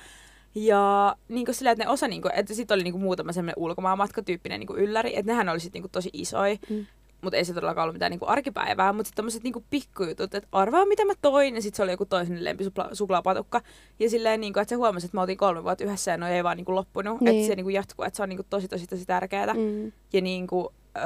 [0.54, 4.76] Ja niinku silleen, että ne osa, niinku, että sitten oli niinku muutama semmoinen ulkomaanmatkatyyppinen niinku
[4.76, 6.56] ylläri, että nehän oli sitten niinku tosi isoja.
[6.70, 6.86] Mm.
[7.24, 10.86] Mutta ei se todellakaan ollut mitään niinku arkipäivää, mutta sitten tämmöiset niinku pikkujutut, että arvaa
[10.86, 13.60] mitä mä toin, ja sitten se oli joku toisen lempisuklaapatukka.
[13.98, 16.44] Ja silleen, niinku, että se huomasi, että me oltiin kolme vuotta yhdessä ja no ei
[16.44, 17.36] vaan niinku loppunut, Niin.
[17.36, 19.54] että se niinku jatkuu, että se on niinku tosi tosi tosi tärkeää.
[19.54, 19.92] Mm.
[20.12, 21.04] Ja niinku, öö,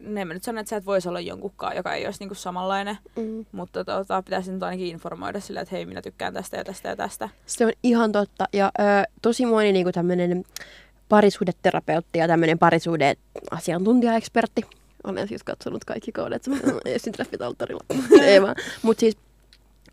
[0.00, 2.98] ne mä nyt sanon, että sä et voisi olla jonkunkaan, joka ei olisi niinku samanlainen,
[3.16, 3.44] mm.
[3.52, 6.96] mutta tota, pitäisi nyt ainakin informoida sillä, että hei minä tykkään tästä ja tästä ja
[6.96, 7.28] tästä.
[7.46, 8.44] Se on ihan totta.
[8.52, 8.82] Ja ö,
[9.22, 10.44] tosi moni niinku tämmöinen
[11.08, 13.16] parisuhdeterapeutti ja tämmöinen parisuuden
[13.50, 14.62] asiantuntijaekspertti.
[15.04, 16.42] Olen siis katsonut kaikki kaudet
[16.84, 17.84] ensin treffit alttarilla.
[18.22, 18.56] Ei vaan.
[18.82, 19.16] Mutta siis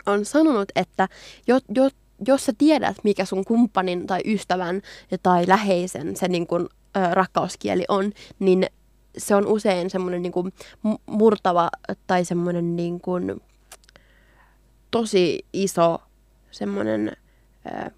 [0.05, 1.07] on sanonut, että
[1.47, 1.89] jo, jo,
[2.27, 4.81] jos sä tiedät, mikä sun kumppanin tai ystävän
[5.23, 8.65] tai läheisen se niin kun, ö, rakkauskieli on, niin
[9.17, 10.51] se on usein semmoinen niin kun,
[10.87, 11.69] mu- murtava
[12.07, 13.41] tai semmoinen niin kun,
[14.91, 16.01] tosi iso
[16.51, 17.17] semmoinen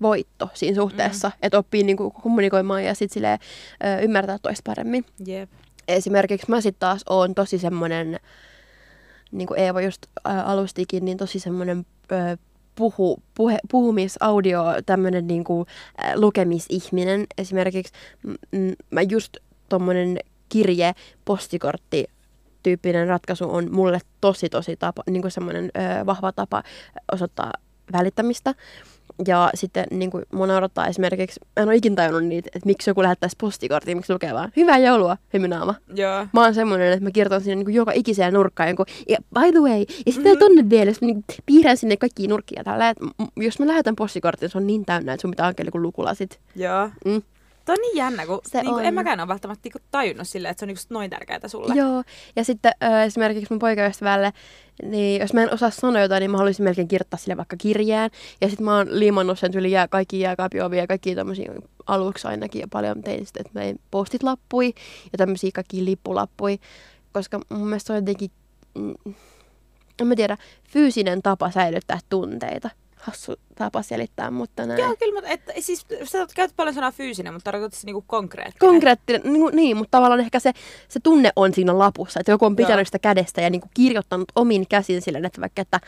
[0.02, 1.34] voitto siinä suhteessa, mm.
[1.42, 3.40] että oppii niin kuin, kommunikoimaan ja sitten
[4.02, 5.06] ymmärtää toista paremmin.
[5.26, 5.50] Jep.
[5.90, 8.20] Esimerkiksi mä sitten taas oon tosi semmoinen,
[9.32, 11.86] niin kuin Eeva just alustikin, niin tosi semmoinen
[12.76, 15.66] puhu, puhe, puhumisaudio, tämmöinen niin kuin,
[16.16, 17.28] lukemisihminen.
[17.38, 17.94] Esimerkiksi
[18.90, 19.38] mä just
[19.70, 20.94] tommonen kirje,
[21.26, 22.06] postikortti,
[22.64, 26.64] tyyppinen ratkaisu on mulle tosi tosi tapa, niin kuin semmoinen ö, vahva tapa
[27.12, 27.54] osoittaa
[27.92, 28.56] välittämistä.
[29.28, 32.90] Ja sitten niin kuin mun naurattaa esimerkiksi, mä en ole ikin tajunnut niitä, että miksi
[32.90, 35.76] joku lähettäisi postikorttia, miksi lukee vaan hyvää joulua, hymynaama.
[35.96, 36.28] Joo.
[36.34, 39.52] Mä oon semmoinen, että mä kirjoitan sinne niin kuin joka ikiseen nurkkaan jonkun, ja by
[39.52, 40.40] the way, ja sitten mm-hmm.
[40.40, 43.06] tonne vielä, sitten niin piirrän sinne kaikki nurkkia tällä, että
[43.38, 46.40] jos mä lähetän postikortin, se on niin täynnä, että sun pitää hankkia niin lukulasit.
[46.56, 46.90] Joo.
[47.06, 47.22] Mm.
[47.70, 48.86] Toi on niin jännä, kun Se niinku, on.
[48.86, 51.74] en mäkään ole välttämättä niinku tajunnut silleen, että se on niinku noin tärkeää sulle.
[51.76, 52.04] Joo,
[52.36, 54.34] ja sitten ö, esimerkiksi mun poikaystävälle,
[54.84, 58.12] niin jos mä en osaa sanoa jotain, niin mä haluaisin melkein kirjoittaa sille vaikka kirjeen.
[58.42, 61.54] Ja sitten mä oon liimannut sen yli jää, kaikki jääkaapiovia ja kaikki tämmöisiä
[61.88, 62.62] aluksi ainakin.
[62.62, 64.74] Ja paljon tein sitten, että mä postit lappui
[65.12, 66.60] ja tämmöisiä kaikki lippulappui.
[67.14, 68.32] Koska mun mielestä se on jotenkin,
[68.76, 68.94] mm,
[70.02, 70.38] en mä tiedä,
[70.70, 72.70] fyysinen tapa säilyttää tunteita.
[72.96, 74.80] Hassu tapa selittää, mutta näin.
[74.80, 78.70] Joo, kyllä, mutta et, siis sä käytät paljon sanaa fyysinen, mutta tarkoitat se niinku konkreettinen.
[78.72, 80.52] Konkreettinen, niin, niin, mutta tavallaan ehkä se,
[80.88, 82.86] se tunne on siinä lapussa, että joku on pitänyt Joo.
[82.86, 85.80] sitä kädestä ja niin kuin kirjoittanut omin käsin silleen, että vaikka, että,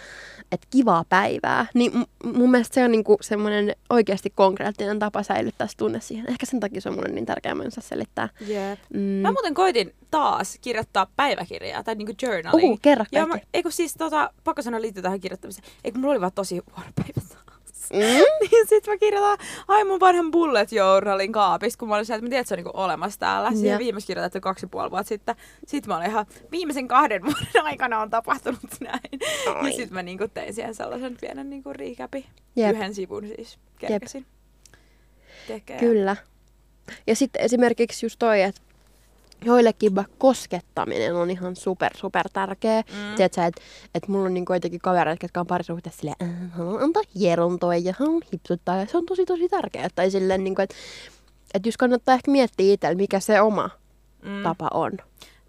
[0.51, 1.65] että kivaa päivää.
[1.73, 5.99] Niin m- mun mielestä se on niin kuin semmoinen oikeasti konkreettinen tapa säilyttää se tunne
[6.01, 6.29] siihen.
[6.29, 8.29] Ehkä sen takia se on mulle niin tärkeää myös selittää.
[8.47, 8.79] Jep.
[8.93, 8.99] Mm.
[8.99, 12.63] Mä muuten koitin taas kirjoittaa päiväkirjaa tai niinku journaling.
[12.63, 15.67] Uhu, kerro ja mä, eikö siis tota, pakko sanoa liittyy tähän kirjoittamiseen.
[15.83, 17.41] Eikö mulla oli vaan tosi huono päivä.
[17.93, 17.99] Mm?
[18.51, 22.25] niin sit mä kirjoitan, ai mun vanhan bullet journalin kaapista, kun mä olin sieltä, että
[22.25, 23.51] mä tiedän, että se on niinku olemassa täällä.
[23.51, 25.35] Siihen viimeksi kirjoitettu kaksi ja puoli vuotta sitten.
[25.67, 29.19] Sit mä olin ihan, viimeisen kahden vuoden aikana on tapahtunut näin.
[29.55, 29.69] Ai.
[29.69, 32.25] Ja sit mä niinku tein siihen sellaisen pienen niinku recapi.
[32.55, 32.75] Jep.
[32.75, 34.25] Yhden sivun siis kerkesin.
[35.47, 35.79] Tekee.
[35.79, 36.15] Kyllä.
[37.07, 38.61] Ja sitten esimerkiksi just toi, että
[39.45, 42.81] joillekin vaikka koskettaminen on ihan super, super tärkeä.
[42.81, 43.15] Mm.
[43.15, 43.61] Tiedätkö, että
[43.95, 47.93] et mulla on niinku joitakin kavereita, jotka on parisuhteessa silleen, äh, haluan antaa hierontoa ja
[47.99, 48.77] haluan hipsuttaa.
[48.77, 49.87] Ja se on tosi, tosi tärkeää.
[49.95, 50.75] Tai silleen, niinku, että
[51.53, 53.69] et just kannattaa ehkä miettiä itsellä, mikä se oma
[54.23, 54.43] Mm.
[54.43, 54.91] tapa on.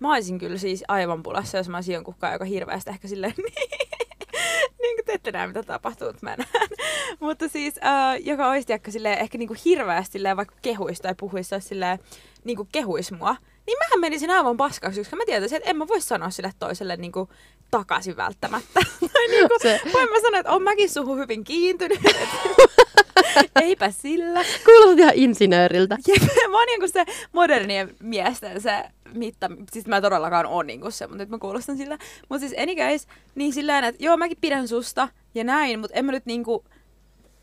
[0.00, 3.34] Mä olisin kyllä siis aivan pulassa, jos mä olisin jonkun kanssa, joka hirveästi ehkä silleen,
[4.82, 6.48] niin kuin te ette näe, mitä tapahtuu, mutta mä näen.
[7.20, 11.14] mutta siis, äh, joka olisi ehkä, silleen, ehkä niin kuin hirveästi silleen, vaikka kehuisi tai
[11.14, 11.98] puhuisi, olisi silleen,
[12.44, 15.88] niin kuin kehuisi mua, niin mähän menisin aivan paskaksi, koska mä tietäisin, että en mä
[15.88, 17.28] voi sanoa sille toiselle niin kuin,
[17.70, 18.80] takaisin välttämättä.
[19.12, 22.00] tai niin kuin, Se- voin mä sanoa, että on mäkin suhun hyvin kiintynyt.
[23.62, 24.44] Eipä sillä.
[24.64, 25.98] Kuulostat ihan insinööriltä.
[26.08, 31.06] Jep, mä oon niinku se modernien miesten se mitta, siis mä todellakaan oon niinku se,
[31.06, 31.98] mutta nyt mä kuulostan sillä.
[32.28, 36.12] Mutta siis anyways, niin sillä että joo mäkin pidän susta ja näin, mutta en mä
[36.12, 36.64] nyt niinku,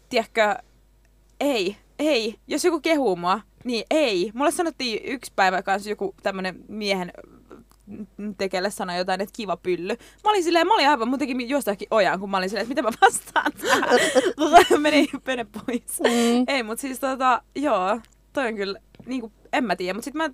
[0.10, 0.56] tiedätkö,
[1.40, 4.32] ei, ei, jos joku kehuu mua, niin ei.
[4.34, 7.12] Mulle sanottiin yksi päivä kanssa joku tämmönen miehen
[8.38, 9.94] tekelle sanoi jotain, että kiva pylly.
[10.24, 12.82] Mä olin silleen, mä olin aivan muutenkin jostakin ojaan, kun mä olin silleen, että mitä
[12.82, 14.82] mä vastaan tähän.
[14.82, 16.00] meni, mene pois.
[16.00, 16.44] Mm.
[16.48, 18.00] Ei, mutta siis tota, joo,
[18.34, 20.30] toi on kyllä, niinku, en mä tiedä, mutta sit mä,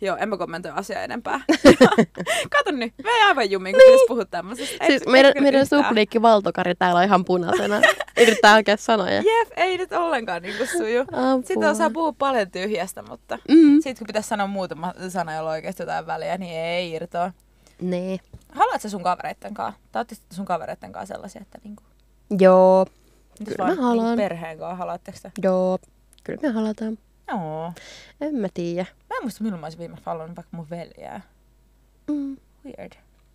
[0.00, 1.40] joo, en mä kommentoi asiaa enempää.
[2.56, 4.00] Kato nyt, mä en aivan jumiin, kun niin.
[4.08, 4.86] puhut tämmöisestä.
[4.86, 7.80] Siis meidän, meidän supliikki Valtokari täällä on ihan punaisena.
[8.22, 9.16] Yrittää oikein sanoja.
[9.16, 11.00] Jep, ei nyt ollenkaan niinku suju.
[11.00, 11.42] Apua.
[11.44, 13.74] Sitten osaa puhua paljon tyhjästä, mutta Mm.
[13.74, 17.32] sitten kun pitäisi sanoa muutama sana, jolla oikeasti jotain väliä, niin ei irtoa.
[17.80, 18.18] Nee.
[18.52, 19.80] Haluatko sä sun kavereitten kanssa?
[19.92, 21.82] Tai sun kavereitten kanssa sellaisia, että niinku,
[22.38, 22.86] Joo,
[23.44, 24.06] Kyllä mä vaan haluan.
[24.06, 25.30] Niinku perheen kanssa, haluatteko te?
[25.42, 25.78] joo.
[26.24, 26.98] Kyllä me halataan.
[27.28, 27.72] Joo.
[28.20, 28.86] En mä tiedä.
[29.10, 31.20] Mä en muista, milloin mä olisin viimeksi halunnut vaikka mun veljää.
[32.10, 32.36] Mm.
[32.64, 32.92] Weird.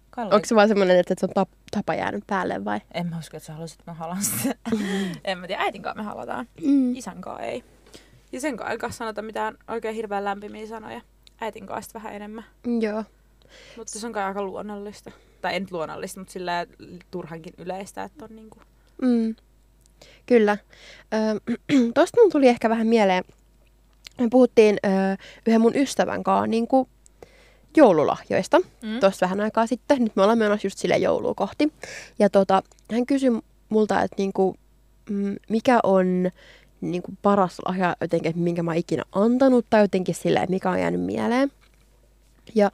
[0.10, 2.80] Kalle, Onko se vaan semmoinen, että se on tap, tapa jäänyt päälle vai?
[2.94, 4.56] En mä usko, että sä haluaisit, että mä haluan sitä.
[5.24, 6.48] en mä tiedä, äitin kanssa me halutaan.
[6.62, 6.96] Mm.
[6.96, 7.64] Isän kanssa ei.
[8.32, 11.02] Ja sen kanssa ei sanota mitään oikein hirveän lämpimiä sanoja.
[11.42, 12.44] Äitin kanssa vähän enemmän.
[12.82, 13.04] Joo.
[13.78, 15.12] Mutta se on kai aika luonnollista.
[15.42, 16.66] Tai en luonnollista, mutta sillä
[17.12, 18.62] turhankin yleistä, että on niinku...
[19.02, 19.36] Mm.
[20.26, 20.58] Kyllä.
[21.14, 21.54] Ö,
[21.96, 23.24] Tuosta mun tuli ehkä vähän mieleen.
[24.20, 24.90] Me puhuttiin ö,
[25.48, 26.90] yhden mun ystävän kanssa niin kuin
[27.78, 29.00] joululahjoista Mm.
[29.00, 30.04] tuossa vähän aikaa sitten.
[30.04, 31.74] Nyt me ollaan menossa just sille joulua kohti.
[32.20, 33.30] Ja tota, hän kysyi
[33.70, 34.56] multa, että niinku,
[35.10, 36.32] mm, mikä on
[36.82, 40.80] niinku paras lahja jotenkin, että minkä mä oon ikinä antanut tai jotenkin silleen, mikä on
[40.80, 41.52] jäänyt mieleen.
[42.56, 42.72] Ja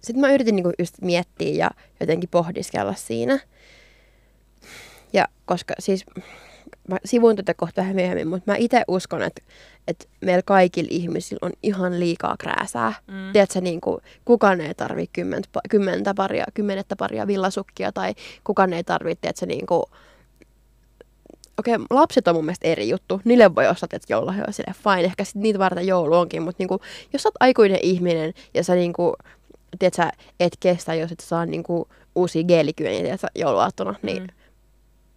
[0.00, 3.38] sitten mä yritin niinku just miettiä ja jotenkin pohdiskella siinä.
[5.12, 6.04] Ja koska siis
[6.88, 9.42] mä sivuun tätä kohta vähän myöhemmin, mutta mä itse uskon, että,
[9.88, 12.92] että meillä kaikilla ihmisillä on ihan liikaa krääsää.
[13.06, 13.32] Mm.
[13.32, 18.84] Tiedätkö, niin kuin, kukaan ei tarvi kymmentä, kymmentä paria, kymmenettä paria villasukkia tai kukaan ei
[18.84, 19.82] tarvitse, tiedätkö, niin kuin,
[21.58, 23.20] Okei, okay, lapset on mun mielestä eri juttu.
[23.24, 25.04] Niille voi ostaa että joululahjoja sille fine.
[25.04, 26.80] Ehkä sit niitä varten joulu onkin, mutta niinku,
[27.12, 29.14] jos sä oot aikuinen ihminen ja sä niinku,
[29.78, 34.28] tiedät, sä et kestä, jos et saa niinku uusia geelikyöniä tiedät, sä, jouluaattona, niin Mm.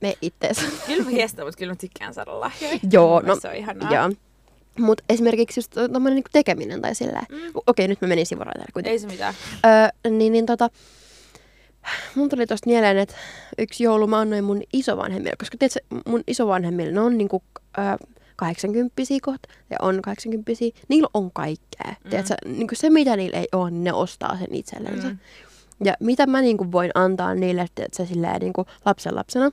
[0.04, 0.58] Me ittees.
[0.86, 2.80] Kyllä mä kestän, mutta kyllä mä tykkään saada lahjoja.
[2.92, 3.94] Joo, no, Se on ihanaa.
[3.94, 4.10] Joo.
[4.80, 7.26] Mutta esimerkiksi just tommonen niinku tekeminen tai silleen.
[7.30, 7.38] Mm.
[7.38, 8.92] Okei, okay, nyt mä menin sivuraiteille kuitenkin.
[8.92, 9.34] Ei se mitään.
[9.66, 10.70] Öö, niin, niin tota,
[12.16, 13.16] mun tuli tosta mieleen, että
[13.58, 17.44] yksi joulu mä annoin mun isovanhemmille, koska tiedätkö, mun isovanhemmille, ne on niinku
[17.78, 17.84] öö,
[18.36, 20.52] 80 kohta ja on 80
[20.88, 21.96] niillä on kaikkea.
[22.04, 22.10] Mm.
[22.10, 25.08] Tiedätkö, niinku se mitä niillä ei ole, niin ne ostaa sen itsellensä.
[25.08, 25.18] Mm.
[25.84, 29.52] Ja mitä mä niinku voin antaa niille, tiedätkö, silleen niinku lapsen lapsena,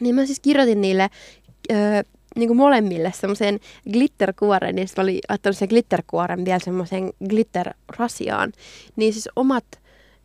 [0.00, 1.10] niin mä siis kirjoitin niille
[1.72, 2.02] öö,
[2.36, 3.60] niinku molemmille semmoisen
[3.92, 8.52] glitterkuoren, niin sitten mä olin laittanut sen glitterkuoren vielä semmoiseen glitterrasiaan.
[8.96, 9.64] Niin siis omat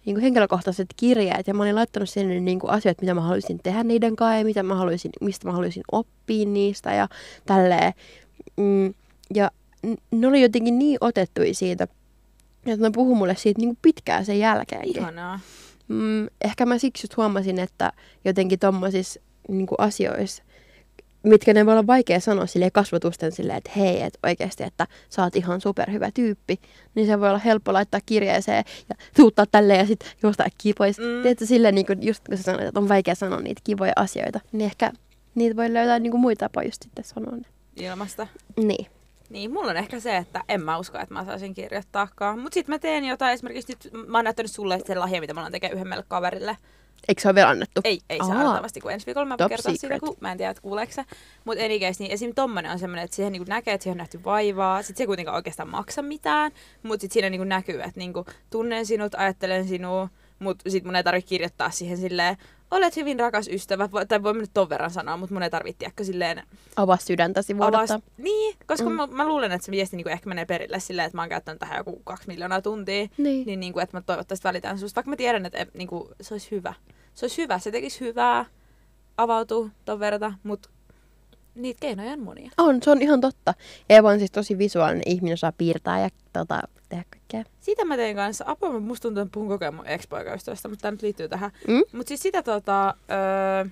[0.06, 4.16] niinku henkilökohtaiset kirjeet, ja mä olin laittanut sinne niinku asioita, mitä mä haluaisin tehdä niiden
[4.16, 7.08] kanssa, ja mitä mä haluaisin, mistä mä haluaisin oppia niistä, ja
[7.46, 7.94] tälleen.
[8.58, 8.94] Mm,
[9.34, 9.52] ja
[10.12, 11.84] ne oli jotenkin niin otettuja siitä,
[12.66, 14.98] että ne puhui mulle siitä niinku pitkään sen jälkeenkin.
[14.98, 15.40] Ihanaa.
[15.88, 17.94] Mm, ehkä mä siksi just huomasin, että
[18.26, 20.44] jotenkin tommosissa niin asioissa,
[21.24, 25.24] mitkä ne voi olla vaikea sanoa sille kasvatusten silleen, että hei, että oikeasti, että sä
[25.24, 26.60] oot ihan superhyvä tyyppi,
[26.96, 30.98] niin se voi olla helppo laittaa kirjeeseen ja tuuttaa tälleen ja sitten juosta äkkiä pois.
[30.98, 31.22] Mm.
[31.22, 34.40] Tiedätkö, silleen, niin kuin, just kun sä sanoit, että on vaikea sanoa niitä kivoja asioita,
[34.52, 34.92] niin ehkä
[35.36, 37.46] niitä voi löytää niin kuin muita tapoja just sitten sanoa ne.
[37.76, 38.28] Ilmasta.
[38.58, 38.86] Niin.
[39.30, 42.40] Niin, mulla on ehkä se, että en mä usko, että mä saisin kirjoittaakaan.
[42.40, 45.44] Mut sit mä teen jotain, esimerkiksi nyt mä oon näyttänyt sulle sen lahjan, mitä mä
[45.44, 46.58] oon tekemään yhdelle kaverille.
[47.08, 47.82] Eikö se ole vielä annettu?
[47.84, 48.40] Ei, ei saa Aa.
[48.40, 50.00] annettavasti, kun ensi viikolla mä voin kertoa siitä, secret.
[50.00, 51.06] kun mä en tiedä, että kuuleeko se.
[51.46, 52.36] Mutta enikäis, niin esim.
[52.36, 54.82] tommonen on semmoinen, että siihen niinku näkee, että siihen on nähty vaivaa.
[54.82, 56.52] Sitten se ei kuitenkaan oikeastaan maksa mitään,
[56.84, 61.04] mutta sitten siinä niinku näkyy, että niinku tunnen sinut, ajattelen sinua, mutta sit mun ei
[61.04, 62.38] tarvitse kirjoittaa siihen silleen,
[62.71, 66.04] olet hyvin rakas ystävä, tai voi nyt ton verran sanoa, mutta mun ei tarvitse tiedäkö
[66.04, 66.43] silleen
[66.75, 67.95] Avaa sydäntäsi vuodottaa.
[67.95, 68.95] avas, niin, koska Mm.
[68.95, 71.60] mä, mä, luulen, että se viesti niinku ehkä menee perille silleen, että mä oon käyttänyt
[71.60, 73.45] tähän joku kaksi miljoonaa tuntia, Niin.
[73.47, 76.52] niin, niinku, että mä toivottavasti välitän susta, vaikka mä tiedän, että et, niinku, se olisi
[76.52, 76.73] hyvä.
[77.13, 78.45] Se olisi hyvä, se tekisi hyvää,
[79.17, 80.69] avautuu ton verta, mutta
[81.62, 82.52] niitä keinoja on monia.
[82.58, 83.54] On, se on ihan totta.
[83.89, 87.43] Eeva on siis tosi visuaalinen ihminen, osaa piirtää ja tota, tehdä kaikkea.
[87.60, 90.91] Sitä mä tein kanssa, apua, musta tuntuu, että puhun koko ajan mun ex-poikaystävästä, mutta tämä
[90.91, 91.52] nyt liittyy tähän.
[91.67, 91.84] Mm?
[91.91, 93.65] Mutta siis sitä tota, öö,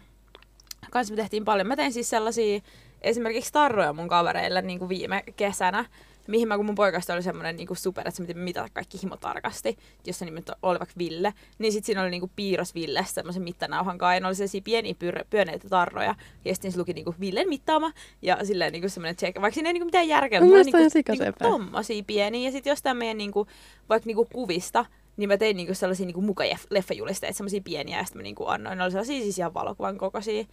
[0.91, 1.67] kanssa me tehtiin paljon.
[1.67, 2.62] Mä tein siis sellaisia
[3.02, 5.86] esimerkiksi tarroja mun kavereille niin kuin viime kesänä,
[6.28, 8.98] mihin mä, kun mun poikasta oli semmoinen niin kuin super, että se piti mitata kaikki
[9.04, 13.06] himo tarkasti, jossa nimet oli vaikka Ville, niin sit siinä oli niin kuin piirros Ville
[13.08, 16.94] semmoisen mittanauhan kanssa, ja ne oli sellaisia pieniä pyr- pyöneitä tarroja, ja sitten se luki
[16.94, 19.88] niin kuin Villen mittaama, ja silleen niin kuin semmoinen check, vaikka siinä ei niin kuin
[19.88, 21.44] mitään järkeä, mutta niin kuin, söpö.
[21.44, 23.48] tommosia pieniä, ja sitten jostain meidän niin kuin,
[23.90, 24.86] vaikka niin kuin kuvista,
[25.18, 28.78] niin mä tein niinku sellaisia niinku muka-leffajulisteita, semmoisia pieniä, ja sitten mä niinku annoin.
[28.78, 30.46] Ne oli sellaisia siis ihan valokuvan kokoisia,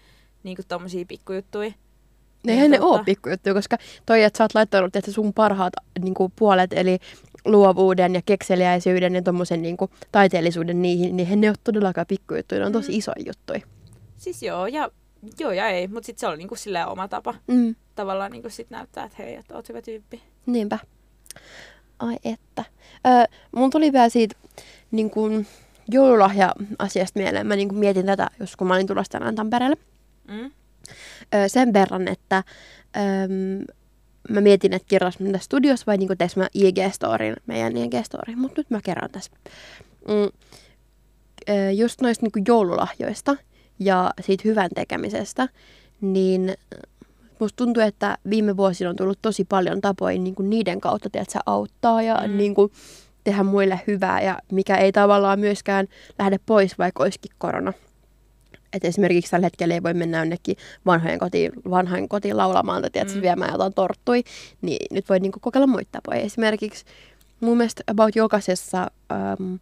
[0.43, 1.73] niinku tommosia pikkujuttuja.
[2.49, 3.77] Eihän ne ole pikkujuttuja, koska
[4.07, 6.99] toi, että sä oot laittanut että sun parhaat niin kuin, puolet, eli
[7.45, 12.61] luovuuden ja kekseliäisyyden ja tommosen niin kuin, taiteellisuuden niihin, niin eihän ne ole todellakaan pikkujuttuja,
[12.61, 12.99] ne on tosi Mm.
[12.99, 13.61] isoja juttuja.
[14.17, 14.91] Siis joo ja,
[15.39, 17.75] joo ja ei, mutta sitten se oli niinku silleen oma tapa Mm.
[17.95, 20.23] tavallaan niinku sit näyttää, että hei, että oot hyvä tyyppi.
[20.47, 20.79] Niinpä.
[21.99, 22.65] Ai että.
[23.07, 23.25] Öö,
[23.57, 24.37] mun tuli vielä siitä
[24.91, 25.47] niin kuin
[25.91, 27.47] joululahja-asiasta mieleen.
[27.47, 29.77] Mä niin kuin mietin tätä, jos kun mä olin tulossa tänään Tampereelle.
[30.29, 30.51] Mm?
[31.35, 32.43] Öö, sen verran, että
[32.97, 33.29] öö,
[34.29, 38.61] mä mietin, että kerros mä tässä studiossa vai niin teis mä IG-storin, meidän IG-storin, mutta
[38.61, 39.31] nyt mä kerron tässä.
[40.09, 40.29] Mm,
[41.49, 43.37] öö, just noista niin joululahjoista
[43.79, 45.49] ja siitä hyvän tekemisestä,
[46.01, 46.55] niin
[47.39, 51.33] musta tuntuu, että viime vuosina on tullut tosi paljon tapoja niin kuin niiden kautta, että
[51.33, 52.23] se auttaa ja.
[52.27, 52.37] Mm.
[52.37, 52.73] niin kuin,
[53.25, 55.87] tehdä muille hyvää ja mikä ei tavallaan myöskään
[56.19, 57.73] lähde pois, vaikka olisikin korona.
[58.75, 60.57] Et esimerkiksi tällä hetkellä ei voi mennä jonnekin
[60.87, 63.23] vanhojen kotiin, vanhojen kotiin laulamaan tai tiedätkö, mm.
[63.23, 64.23] Viemään jotain torttui,
[64.63, 66.21] niin nyt voi niinku kokeilla muita tapoja.
[66.21, 66.85] Esimerkiksi
[67.41, 69.59] mun mielestä about jokaisessa äm,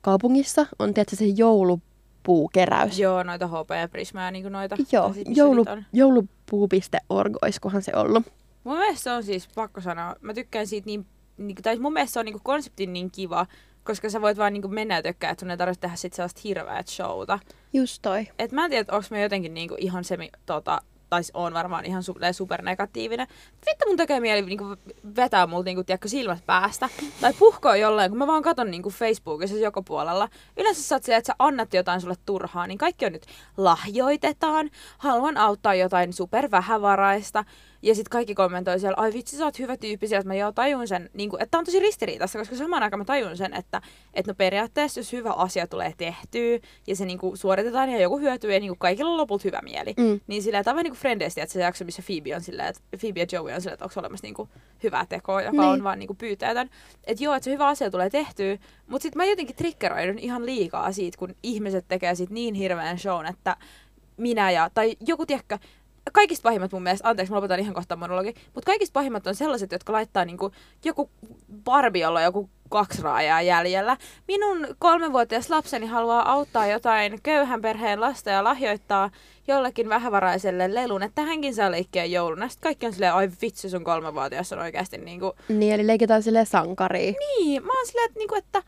[0.00, 2.98] kaupungissa on tiedätkö, se joulupuukeräys.
[2.98, 4.76] Joo, noita HP-prismää, niinku noita.
[4.92, 8.26] Joo, tai sit missä joulu, joulupuu.org, olisikohan se ollut.
[8.64, 12.12] Mun mielestä se on siis, pakko sanoa, mä tykkään siitä niin, niin tai mun mielestä
[12.12, 13.46] se on niinku konsepti niin kiva,
[13.84, 16.40] koska sä voit vaan niinku mennä ja tykkää, että sun ei tarvitse tehdä sit sellaista
[16.44, 17.38] hirveät showta.
[17.74, 18.26] Just toi.
[18.38, 22.02] Et mä en tiedä, onko mä jotenkin niinku ihan semi, tota, tai on varmaan ihan
[22.02, 23.26] su- supernegatiivinen.
[23.66, 24.64] Vittu mun tekee mieli niinku
[25.16, 26.88] vetää multa niinku, tiedätkö, silmät päästä.
[27.20, 30.28] Tai puhkoa jollain, kun mä vaan katon niinku Facebookissa joka puolella.
[30.56, 34.70] Yleensä sä oot että sä annat jotain sulle turhaa, niin kaikki on nyt lahjoitetaan.
[34.98, 37.44] Haluan auttaa jotain super vähävaraista.
[37.84, 40.88] Ja sitten kaikki kommentoi siellä, ai vitsi, sä oot hyvä tyyppi sieltä, mä joo tajun
[40.88, 43.82] sen, niin kuin, että on tosi ristiriitaista, koska samaan aikaan mä tajun sen, että,
[44.14, 48.18] että no periaatteessa jos hyvä asia tulee tehtyä ja se niin kuin, suoritetaan ja joku
[48.18, 50.20] hyötyy ja niin kuin, kaikilla on lopulta hyvä mieli, Mm.
[50.26, 53.20] niin sillä vähän niin kuin Friendeistä, että se jakso, missä Phoebe on silleen, että Phoebe
[53.20, 54.48] ja Joey on silleen, että onko olemassa niin kuin,
[54.82, 55.72] hyvää tekoa, joka Niin.
[55.72, 56.70] on vaan niin kuin, pyyteetön.
[57.04, 60.92] Että joo, että se hyvä asia tulee tehtyä, mutta sitten mä jotenkin triggeroidun ihan liikaa
[60.92, 63.56] siitä, kun ihmiset tekee sit niin hirveän shown, että
[64.16, 65.58] minä ja, tai joku, tiedätkö,
[66.12, 69.72] kaikista pahimmat mun mielestä, anteeksi mä lopetan ihan kohta monologi, mutta kaikista pahimmat on sellaiset,
[69.72, 70.50] jotka laittaa niinku
[70.84, 71.10] joku
[71.66, 73.96] on joku kaksi raajaa jäljellä.
[74.28, 79.10] Minun kolmenvuotias lapseni haluaa auttaa jotain köyhän perheen lasta ja lahjoittaa
[79.48, 82.48] jollekin vähävaraiselle lelun, että hänkin saa leikkiä jouluna.
[82.48, 86.46] Sitten kaikki on silleen, ai vitsi sun kolmenvuotias on oikeasti niinku, Niin, eli leikitään silleen
[86.46, 87.12] sankaria.
[87.38, 88.62] niin, mä oon silleen, että, niinku, että,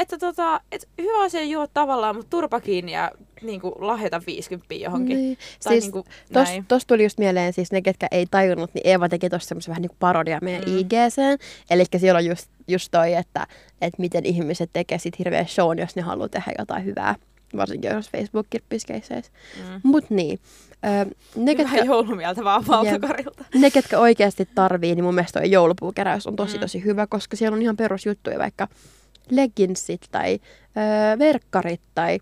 [0.00, 3.10] että, tota, että hyvä asia juo tavallaan, mutta turpa kiinni ja
[3.42, 5.16] niinku, lahjoita 50 johonkin.
[5.16, 5.38] Niin.
[5.64, 6.64] Tai Siis niinku, Tos, näin.
[6.66, 9.82] tos tuli just mieleen siis ne, ketkä ei tajunnut, niin Eeva teki tossa semmoisen vähän
[9.82, 10.78] niin kuin parodia meidän mm.
[10.78, 11.38] IGCen.
[11.70, 13.46] Eli siellä on just, just toi, että,
[13.80, 17.14] että miten ihmiset tekee sit hirveä shown, jos ne haluaa tehdä jotain hyvää.
[17.56, 19.32] Varsinkin jos Facebook-kirppiskeisseissä.
[19.56, 19.80] Mm.
[19.82, 20.38] Mut niin.
[20.84, 20.88] Ö,
[21.36, 23.44] ne, Hyvää ketkä, joulumieltä vaan valtakarilta.
[23.54, 26.60] ne, ketkä oikeasti tarvii, niin mun mielestä toi joulupuukeräys on tosi Mm.
[26.60, 28.68] tosi hyvä, koska siellä on ihan perusjuttuja, vaikka
[29.30, 30.34] leggingsit tai
[31.14, 32.18] ö, verkkarit tai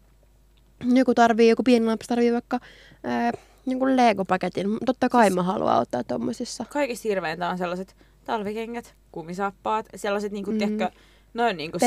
[0.94, 2.58] joku tarvii, joku pieni lapsi tarvii vaikka
[3.04, 4.78] ö, jonkun Lego-paketin.
[4.86, 6.64] Totta kai Siis- mä haluan auttaa tommosissa.
[6.68, 10.54] Kaikista hirveintä on sellaiset talvikengät, kumisappaat, sellaiset niinku, Mm.
[10.54, 10.58] mm.
[10.58, 10.98] tiedätkö,
[11.34, 11.78] noin niinku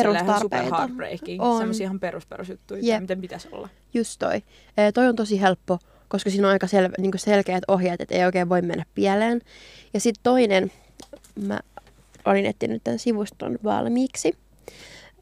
[0.41, 1.41] super heartbreaking.
[1.43, 1.57] On.
[1.57, 2.87] Sellaisia ihan perus perusjuttuja, Jep.
[2.87, 3.01] yeah.
[3.01, 3.69] miten pitäisi olla.
[3.93, 4.35] Just toi.
[4.77, 8.25] E, toi on tosi helppo, koska siinä on aika sel, niin selkeät ohjeet, että ei
[8.25, 9.41] oikein voi mennä pieleen.
[9.93, 10.71] Ja sitten toinen,
[11.47, 11.59] mä
[12.25, 14.33] olin etsinyt tämän sivuston valmiiksi.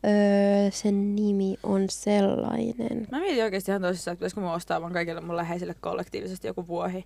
[0.05, 3.07] Öö, sen nimi on sellainen.
[3.11, 6.67] Mä mietin oikeasti ihan tosissaan, että pitäisikö mä ostaa vaan kaikille mun läheisille kollektiivisesti joku
[6.67, 7.05] vuohi.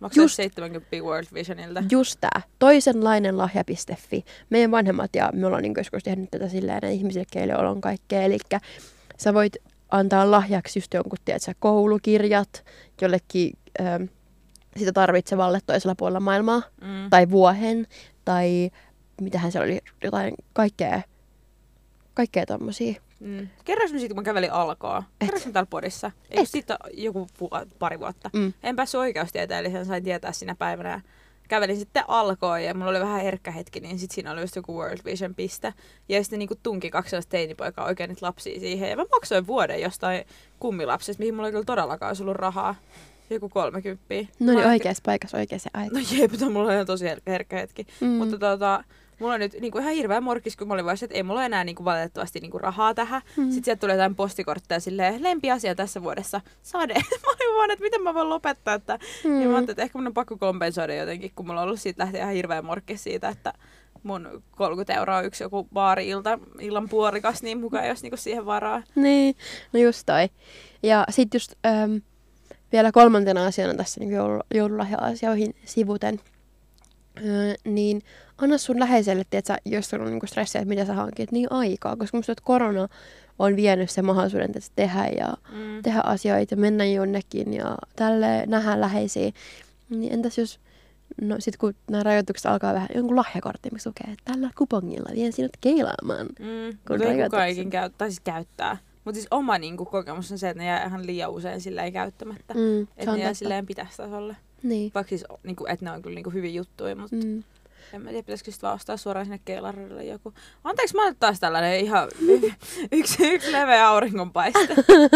[0.00, 1.82] Maksaa Just- 70 World Visionilta.
[1.90, 4.24] Just tää, toisenlainen lahja.fi.
[4.50, 8.22] Meidän vanhemmat ja me ollaan niin joskus tehnyt tätä silleen ihmisille, keille on kaikkea.
[8.22, 8.38] Eli
[9.18, 9.56] sä voit
[9.90, 12.64] antaa lahjaksi just jonkun, tiedätkö, koulukirjat
[13.00, 14.06] jollekin ö,
[14.76, 17.10] sitä tarvitsevalle toisella puolella maailmaa, Mm.
[17.10, 17.86] tai vuohen,
[18.24, 18.70] tai
[19.20, 21.02] mitähän siellä oli, jotain kaikkea,
[22.14, 23.00] kaikkea tommosia.
[23.20, 23.48] Mm.
[23.68, 25.02] Mä siitä, kun mä kävelin alkoa.
[25.20, 26.10] Mä täällä podissa.
[26.30, 27.28] Eikö siitä ole joku
[27.78, 28.30] pari vuotta?
[28.32, 28.52] Mm.
[28.62, 31.00] En päässyt oikeustieteellisen, sain tietää sinä päivänä.
[31.48, 34.78] Kävelin sitten alkoon ja mulla oli vähän herkkä hetki, niin sitten siinä oli just joku
[34.78, 35.74] World Vision piste.
[36.08, 38.90] Ja sitten niinku tunki kaksi teinipoikaa oikein niitä lapsia siihen.
[38.90, 40.24] Ja mä maksoin vuoden jostain
[40.60, 42.74] kummilapsesta, mihin mulla ei kyllä todellakaan olisi ollut rahaa.
[43.30, 44.04] Joku 30.
[44.40, 46.02] No niin, oikeassa paikassa oikeassa aikaan.
[46.02, 47.86] No jep, mulla on tosi herkkä, hetki.
[48.00, 48.08] Mm.
[48.08, 48.84] Mutta tota,
[49.20, 51.44] mulla on nyt niinku ihan hirveä morkkis, kun mä olin vaan, se, että ei mulla
[51.44, 53.22] enää niinku valitettavasti niinku rahaa tähän.
[53.36, 53.42] Mm.
[53.42, 53.50] Mm.
[53.50, 56.94] Sitten sieltä tulee jotain postikortteja silleen, lempiasia tässä vuodessa, sade.
[57.22, 59.40] mä olin vaan, että miten mä voin lopettaa, että mm.
[59.42, 62.02] ja mä ajattelin, että ehkä mun on pakko kompensoida jotenkin, kun mulla on ollut siitä
[62.02, 63.52] lähtien ihan hirveä morkkis siitä, että
[64.02, 68.82] mun 30 euroa on yksi joku baari-ilta, illan puolikas, niin mukaan jos niinku siihen varaa.
[68.94, 69.36] Niin,
[69.72, 70.28] no just toi.
[70.82, 72.00] Ja sitten just äm,
[72.72, 76.20] vielä kolmantena asiana tässä niin joulu, joululahja-asioihin sivuten,
[77.24, 78.02] öö, niin
[78.38, 81.96] anna sun läheiselle, tiedätkö, jos sulla on niinku stressiä, että mitä sä hankit, niin aikaa.
[81.96, 82.88] Koska musta että korona
[83.38, 85.82] on vienyt sen mahdollisuuden että tehdä ja Mm.
[85.82, 89.30] tehdä asioita, mennä jonnekin ja tälle nähdä läheisiä.
[89.90, 90.60] Niin entäs jos,
[91.20, 95.32] no sit kun nämä rajoitukset alkaa vähän, jonkun lahjakortti, missä lukee, että tällä kupongilla vien
[95.32, 96.26] sinut keilaamaan.
[96.26, 96.36] Mm,
[96.70, 97.30] Kun kun ei rajoitukset.
[97.30, 98.76] kukaan ikin käy, tai siis käyttää.
[99.04, 102.54] Mutta siis oma niinku, kokemus on se, että ne jää ihan liian usein silleen käyttämättä.
[102.54, 104.36] Mm, että ne jää silleen pitästasolle.
[104.62, 104.92] Niin.
[104.94, 107.42] Vaikka siis, niinku, että ne on kyllä niinku hyviä juttuja, mutta mm.
[107.94, 110.34] En mä tiedä, pitäisikö sitten vaan ostaa suoraan sinne keilarille joku.
[110.64, 112.52] Anteeksi, mä oon taas tällainen ihan y-
[112.98, 114.74] yksi, yksi leveä auringonpaiste.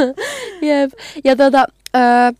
[0.68, 0.90] Jep.
[1.24, 2.32] Ja tota, öö,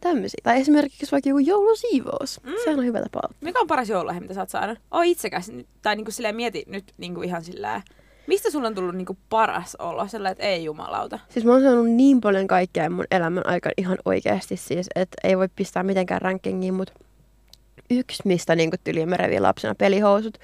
[0.00, 0.38] tämmöisiä.
[0.42, 2.40] Tai esimerkiksi vaikka joku joulusiivous.
[2.42, 2.52] Mm.
[2.64, 3.20] Sehän on hyvä tapa.
[3.40, 4.78] Mikä on paras joululahja, mitä sä oot saanut?
[4.90, 5.50] Oo itsekäs,
[5.82, 7.82] tai niinku silleen mieti nyt niinku ihan silleen,
[8.26, 10.08] mistä sulla on tullut niinku paras olo?
[10.08, 11.18] Sellainen, että ei jumalauta.
[11.28, 15.38] Siis mä oon saanut niin paljon kaikkea mun elämän aikana ihan oikeasti siis, että ei
[15.38, 16.92] voi pistää mitenkään rankingiin, mutta
[17.98, 20.38] yksi, mistä niin tyli mä revin lapsena pelihousut,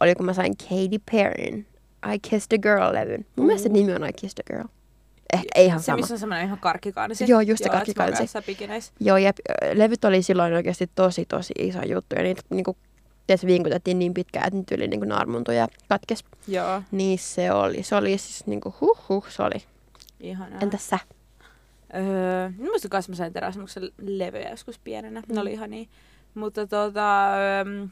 [0.00, 1.66] oli kun mä sain Katy Perryn
[2.14, 3.24] I Kissed a Girl-levyn.
[3.36, 4.68] Mun mielestä nimi on I Kissed a Girl.
[5.32, 5.96] Ehkä ei ihan se, sama.
[5.96, 7.24] missä on semmoinen ihan karkkikaansi.
[7.28, 8.92] Joo, just se pikineissä.
[9.00, 9.32] Joo, ja
[9.74, 12.16] levyt oli silloin oikeasti tosi, tosi iso juttu.
[12.16, 12.76] Ja niitä niinku,
[13.26, 16.24] tietysti vinkutettiin niin pitkään, että nyt yli niinku naarmuntui ja katkes.
[16.48, 17.82] Joo, Niin se oli.
[17.82, 19.64] Se oli siis niinku huh huh, se oli.
[20.20, 20.60] ihanaa.
[20.60, 20.98] Entäs sä?
[21.94, 25.20] Öö, muistan kanssa, mä sain Terasmuksen levyjä joskus pienenä.
[25.20, 25.34] Mm.
[25.34, 25.88] Ne oli ihan niin.
[26.36, 27.86] Mutta tota, öö,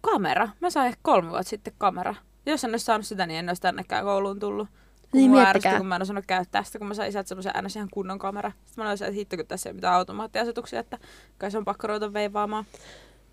[0.00, 0.48] kamera.
[0.60, 2.14] Mä sain ehkä kolme vuotta sitten kamera.
[2.46, 4.68] Jos en olisi saanut sitä, niin en olisi tännekään kouluun tullut.
[4.68, 5.50] Kun Niin, miettikää.
[5.50, 7.76] ärsytti, kun mä en osannut käyttää sitä, kun mä sain isältä semmoisen ns.
[7.76, 8.52] ihan kunnon kamera.
[8.66, 10.98] Sitten mä olisin, että hitto, kun tässä ei ole mitään automaattiasetuksia, että
[11.38, 12.64] kai se on pakko ruveta veivaamaan.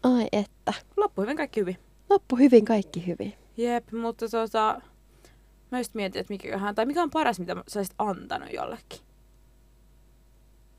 [0.03, 0.73] Ai että.
[0.97, 1.77] Loppu hyvin, kaikki hyvin.
[2.09, 3.33] Loppu hyvin, kaikki hyvin.
[3.57, 4.81] Jep, mutta tota,
[5.71, 8.99] mä just mietin, että mikä, tai mikä on paras, mitä sä olisit antanut jollekin.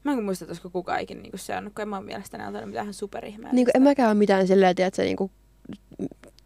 [0.04, 2.68] Mä en muista, että olisiko kukaan ikinä niinku seannut, kun en mä ole mielestäni antanut
[2.68, 3.54] mitään ihan superihmeellistä.
[3.54, 5.30] Niin en mäkään ole mitään silleen, tiedätkö, niinku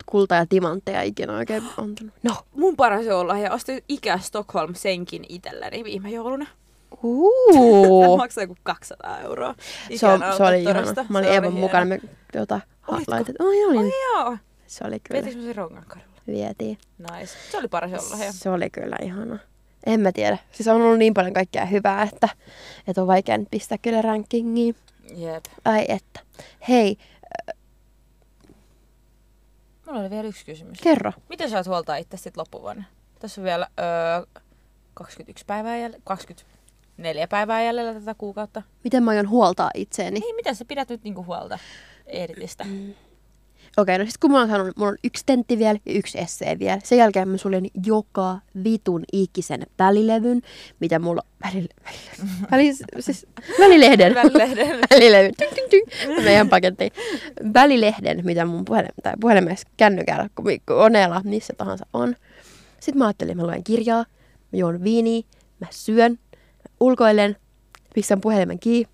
[0.06, 2.14] kulta ja timantteja ikinä oikein antanut.
[2.22, 2.36] No.
[2.56, 6.46] Mun paras joululahja ostin Ikea Stockholm senkin itselleni viime jouluna.
[6.46, 8.16] Tämä Uuu.
[8.16, 9.54] maksaa joku 200 euroa.
[9.96, 11.04] se, on, se oli ihana.
[11.08, 11.84] Mä olin Eevan mukana.
[11.84, 12.00] Me
[12.88, 13.12] Olitko?
[13.12, 13.36] laitet.
[13.38, 13.78] Oi, olin.
[13.78, 14.36] Oi joo.
[14.66, 15.22] Se oli kyllä.
[15.22, 16.12] Vietiinkö mä sen rongankadulla?
[16.26, 16.78] Vietiin.
[16.98, 17.32] Nice.
[17.50, 18.32] Se oli paras joululahja.
[18.32, 19.38] Se oli kyllä ihana.
[19.86, 20.38] En mä tiedä.
[20.52, 22.28] Siis on ollut niin paljon kaikkea hyvää, että,
[22.86, 24.76] että on vaikea nyt pistää kyllä rankingiin.
[25.14, 25.44] Jep.
[25.64, 26.20] Ai että.
[26.68, 26.96] Hei,
[29.86, 30.78] Mulla oli vielä yksi kysymys.
[30.82, 31.12] kerro.
[31.28, 32.84] Miten sä oot huoltaa itse sit loppuvuonna?
[33.18, 34.42] Tässä on vielä öö,
[34.94, 38.62] 21 päivää jäljellä, 24 päivää jäljellä tätä kuukautta.
[38.84, 40.20] Miten mä aion huoltaa itseäni?
[40.20, 41.58] Niin, miten sä pidät nyt niinku huolta
[42.06, 42.64] Eeritistä?
[43.76, 46.58] Okei, no sit kun mä oon saanut, mulla on yksi tentti vielä ja yksi essee
[46.58, 46.80] vielä.
[46.84, 50.42] Sen jälkeen mä suljen joka vitun ikisen välilevyn,
[50.80, 53.26] mitä mulla välil, välilevyn, väli, siis,
[53.58, 54.14] välilehden.
[54.14, 54.78] Välilehden.
[54.90, 55.34] välilevyn.
[55.38, 56.24] Tyng, tyng, tyng.
[56.24, 56.92] Meidän pakettiin.
[57.54, 62.16] Välilehden, mitä mun puhelin, tai puhelimessa kännykällä, kun koneella, missä tahansa on.
[62.80, 64.04] Sitten mä ajattelin, mä luen kirjaa,
[64.52, 65.22] mä juon viiniä,
[65.60, 67.36] mä syön, mä ulkoilen,
[67.94, 68.92] pistän puhelimen kiinni,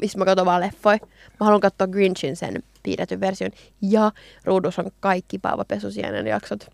[0.00, 0.98] missä mä katson vaan leffoja.
[1.40, 3.50] Mä haluan katsoa Grinchin sen piirretyn version.
[3.82, 4.12] Ja
[4.44, 6.70] ruudussa on kaikki Pesusienen jaksot.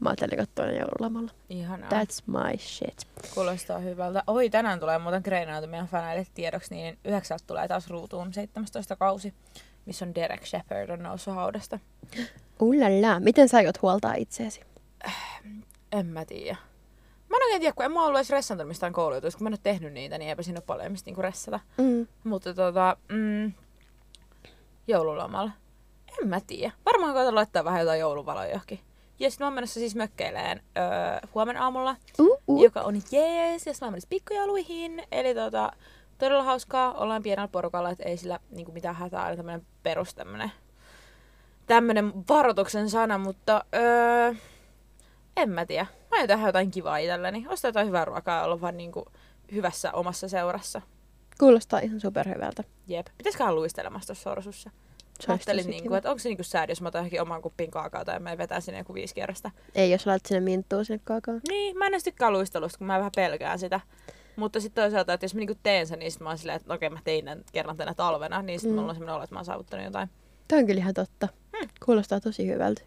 [0.00, 1.30] Mä ajattelin katsoa ne joululomalla.
[1.50, 1.90] Ihanaa.
[1.90, 3.06] That's my shit.
[3.34, 4.22] Kuulostaa hyvältä.
[4.26, 9.34] Oi, tänään tulee muuten Greinautu meidän faneille tiedoksi, niin yhdeksältä tulee taas ruutuun 17 kausi,
[9.86, 11.78] missä on Derek Shepard on noussut haudasta.
[12.60, 14.60] Ullala, miten sä aiot huoltaa itseäsi?
[15.92, 16.56] En mä tiedä.
[17.30, 19.52] Mä en oikein tiedä, kun en mä ollut edes ressannut mistään koulutusta, kun mä en
[19.52, 21.60] ole tehnyt niitä, niin eipä siinä ole paljon mistä niinku ressata.
[21.78, 22.06] Mm.
[22.24, 23.52] Mutta tota, mm,
[24.86, 25.50] joululomalla.
[26.22, 26.72] En mä tiedä.
[26.86, 28.80] Varmaan koitan laittaa vähän jotain jouluvaloja johonkin.
[29.18, 32.62] Ja sitten mä oon menossa siis mökkeileen öö, huomenna aamulla, Uh, uh.
[32.62, 33.66] joka on jees.
[33.66, 35.02] Ja sitten mä oon pikkujouluihin.
[35.12, 35.72] Eli tota,
[36.18, 36.92] todella hauskaa.
[36.92, 39.22] Ollaan pienellä porukalla, että ei sillä niinku mitään hätää.
[39.22, 40.52] Aina tämmönen perus tämmönen,
[41.66, 44.34] tämmönen varoituksen sana, mutta öö,
[45.36, 45.86] en mä tiedä.
[46.10, 47.46] Mä aion tehdä jotain kivaa itselleni.
[47.48, 49.06] Ostaa jotain hyvää ruokaa ja olla vaan niinku
[49.52, 50.82] hyvässä omassa seurassa.
[51.38, 52.64] Kuulostaa ihan superhyvältä.
[52.86, 53.06] Jep.
[53.18, 54.70] Pitäisiköhän luistelemassa tuossa sorsussa?
[55.28, 55.96] Ajattelin, tosi niinku, kiva.
[55.96, 58.60] että onko se niinku säädö, jos mä otan johonkin oman kuppin kaakaota ja mä vetää
[58.60, 59.50] sinne joku viisi kierrosta.
[59.74, 61.40] Ei, jos laitat sinne minttua sinne kaakaan.
[61.48, 63.80] Niin, mä en edes tykkää luistelusta, kun mä vähän pelkään sitä.
[64.36, 66.74] Mutta sitten toisaalta, että jos mä niinku teen sen, niin sit mä oon silleen, että
[66.74, 68.78] okei mä tein tämän kerran tänä talvena, niin sitten mm.
[68.78, 70.08] Mulla on semmoinen olo, että mä oon saavuttanut jotain.
[70.48, 71.28] Tämä on kyllä ihan totta.
[71.84, 72.82] Kuulostaa tosi hyvältä.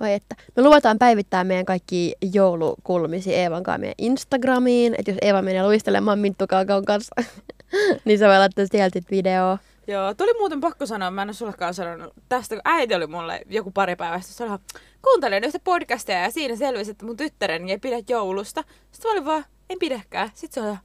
[0.00, 0.34] Vai että.
[0.56, 4.94] Me luvataan päivittää meidän kaikki joulukulmisi Eevan kanssa meidän Instagramiin.
[4.98, 7.14] Että jos Eeva menee luistelemaan minttukaakaon kanssa,
[8.04, 9.58] niin se voi laittaa sieltä videoa.
[9.86, 13.40] Joo, tuli muuten pakko sanoa, mä en ole sullekaan sanonut tästä, kun äiti oli mulle
[13.46, 14.58] joku pari päivää sitten, se oli, ihan,
[15.02, 18.64] kuuntelin yhtä podcastia ja siinä selvisi, että mun tyttäreni ei pidä joulusta.
[18.92, 20.30] Sitten mä olin vaan, en pidäkään.
[20.34, 20.78] Sitten se oli,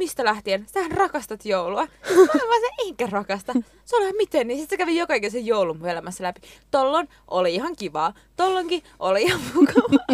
[0.00, 0.66] mistä lähtien?
[0.66, 1.82] Sähän rakastat joulua.
[2.10, 3.52] Mä vaan se, enkä rakasta.
[3.84, 6.40] Se oli ihan miten, niin sitten se kävi joka ikisen joulun mun elämässä läpi.
[6.70, 10.06] Tollon oli ihan kivaa, tollonkin oli ihan mukavaa.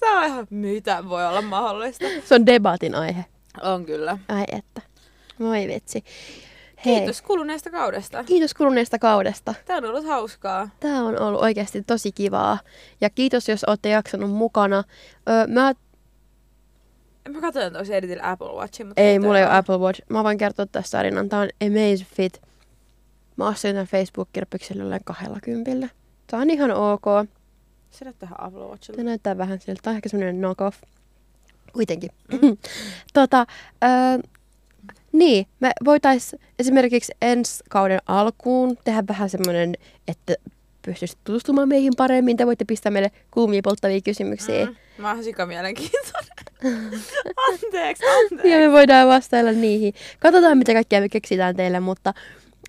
[0.00, 2.04] se on ihan, mitä voi olla mahdollista.
[2.24, 3.24] Se on debatin aihe.
[3.62, 4.18] On kyllä.
[4.28, 4.82] Ai että.
[5.40, 6.04] Voi vitsi.
[6.84, 6.96] Hei.
[6.96, 8.24] Kiitos kuluneesta kaudesta.
[8.24, 9.54] Kiitos kuluneesta kaudesta.
[9.64, 10.68] Tämä on ollut hauskaa.
[10.80, 12.58] Tämä on ollut oikeasti tosi kivaa.
[13.00, 14.84] Ja kiitos, jos olette jaksanut mukana.
[15.28, 15.72] Öö, mä,
[17.28, 20.02] Mä katsoin tosi editillä Apple Watchin, mutta ei, mulla ei ole Apple Watch.
[20.08, 21.28] Mä voin kertoa tässä tarinan.
[21.28, 22.42] Tämä on Amazfit.
[23.36, 25.88] Mä ostin tämän Facebook-kirppiksellä jolleen kahdella kympillä.
[26.26, 27.04] Tämä on ihan ok.
[27.90, 28.96] Se näyttää ihan Apple Watchilla.
[28.96, 29.80] Tämä näyttää vähän siltä.
[29.82, 30.82] Tämä on ehkä semmoinen knockoff.
[31.72, 32.10] Kuitenkin.
[32.32, 32.56] Mm.
[33.14, 33.46] tota,
[33.84, 34.18] öö,
[35.12, 39.74] niin, me voitais esimerkiksi ensi kauden alkuun tehdä vähän semmoinen,
[40.08, 40.34] että
[40.84, 42.36] pystyisi tutustumaan meihin paremmin.
[42.36, 44.66] Te voitte pistää meille kuumia polttavia kysymyksiä.
[44.66, 44.76] Mm.
[44.98, 46.32] Mä oon sika mielenkiintoinen.
[47.52, 48.50] anteeksi, anteeksi.
[48.50, 49.94] Ja me voidaan vastailla niihin.
[50.18, 52.14] Katsotaan, mitä kaikkea me keksitään teille, mutta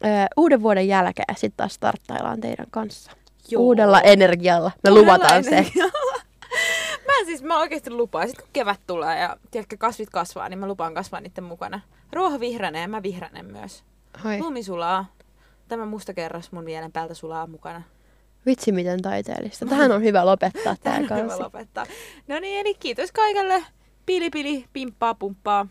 [0.03, 0.07] ö,
[0.38, 3.11] uuden vuoden jälkeen sitten taas starttaillaan teidän kanssa.
[3.49, 3.61] Joo.
[3.61, 4.72] Uudella energialla.
[4.84, 5.49] Me Uudella luvataan se.
[5.49, 6.18] energialla.
[7.07, 8.28] mä siis, mä oikeesti lupaan.
[8.28, 11.82] Sitten kun kevät tulee ja tiedätkö, kasvit kasvaa, niin mä lupaan kasvaa niiden mukana.
[12.14, 13.84] Ruoho vihreänee ja mä vihränen myös.
[14.24, 14.39] Hoi.
[14.39, 15.05] Lumi sulaa.
[15.68, 17.82] Tämä musta kerras mun mielen päältä sulaa mukana.
[18.45, 19.65] Vitsi, miten taiteellista.
[19.65, 21.85] Tähän on hyvä lopettaa tämä Tähän on hyvä lopettaa.
[22.27, 23.63] No niin, eli kiitos kaikille.
[24.05, 25.67] Pili pili, pimppaa pumppaa.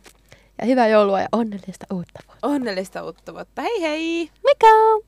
[0.60, 2.46] Ja hyvää joulua ja onnellista uutta vuotta.
[2.48, 3.62] Onnellista uutta vuotta.
[3.62, 4.30] Hei hei!
[4.42, 5.02] Moikka!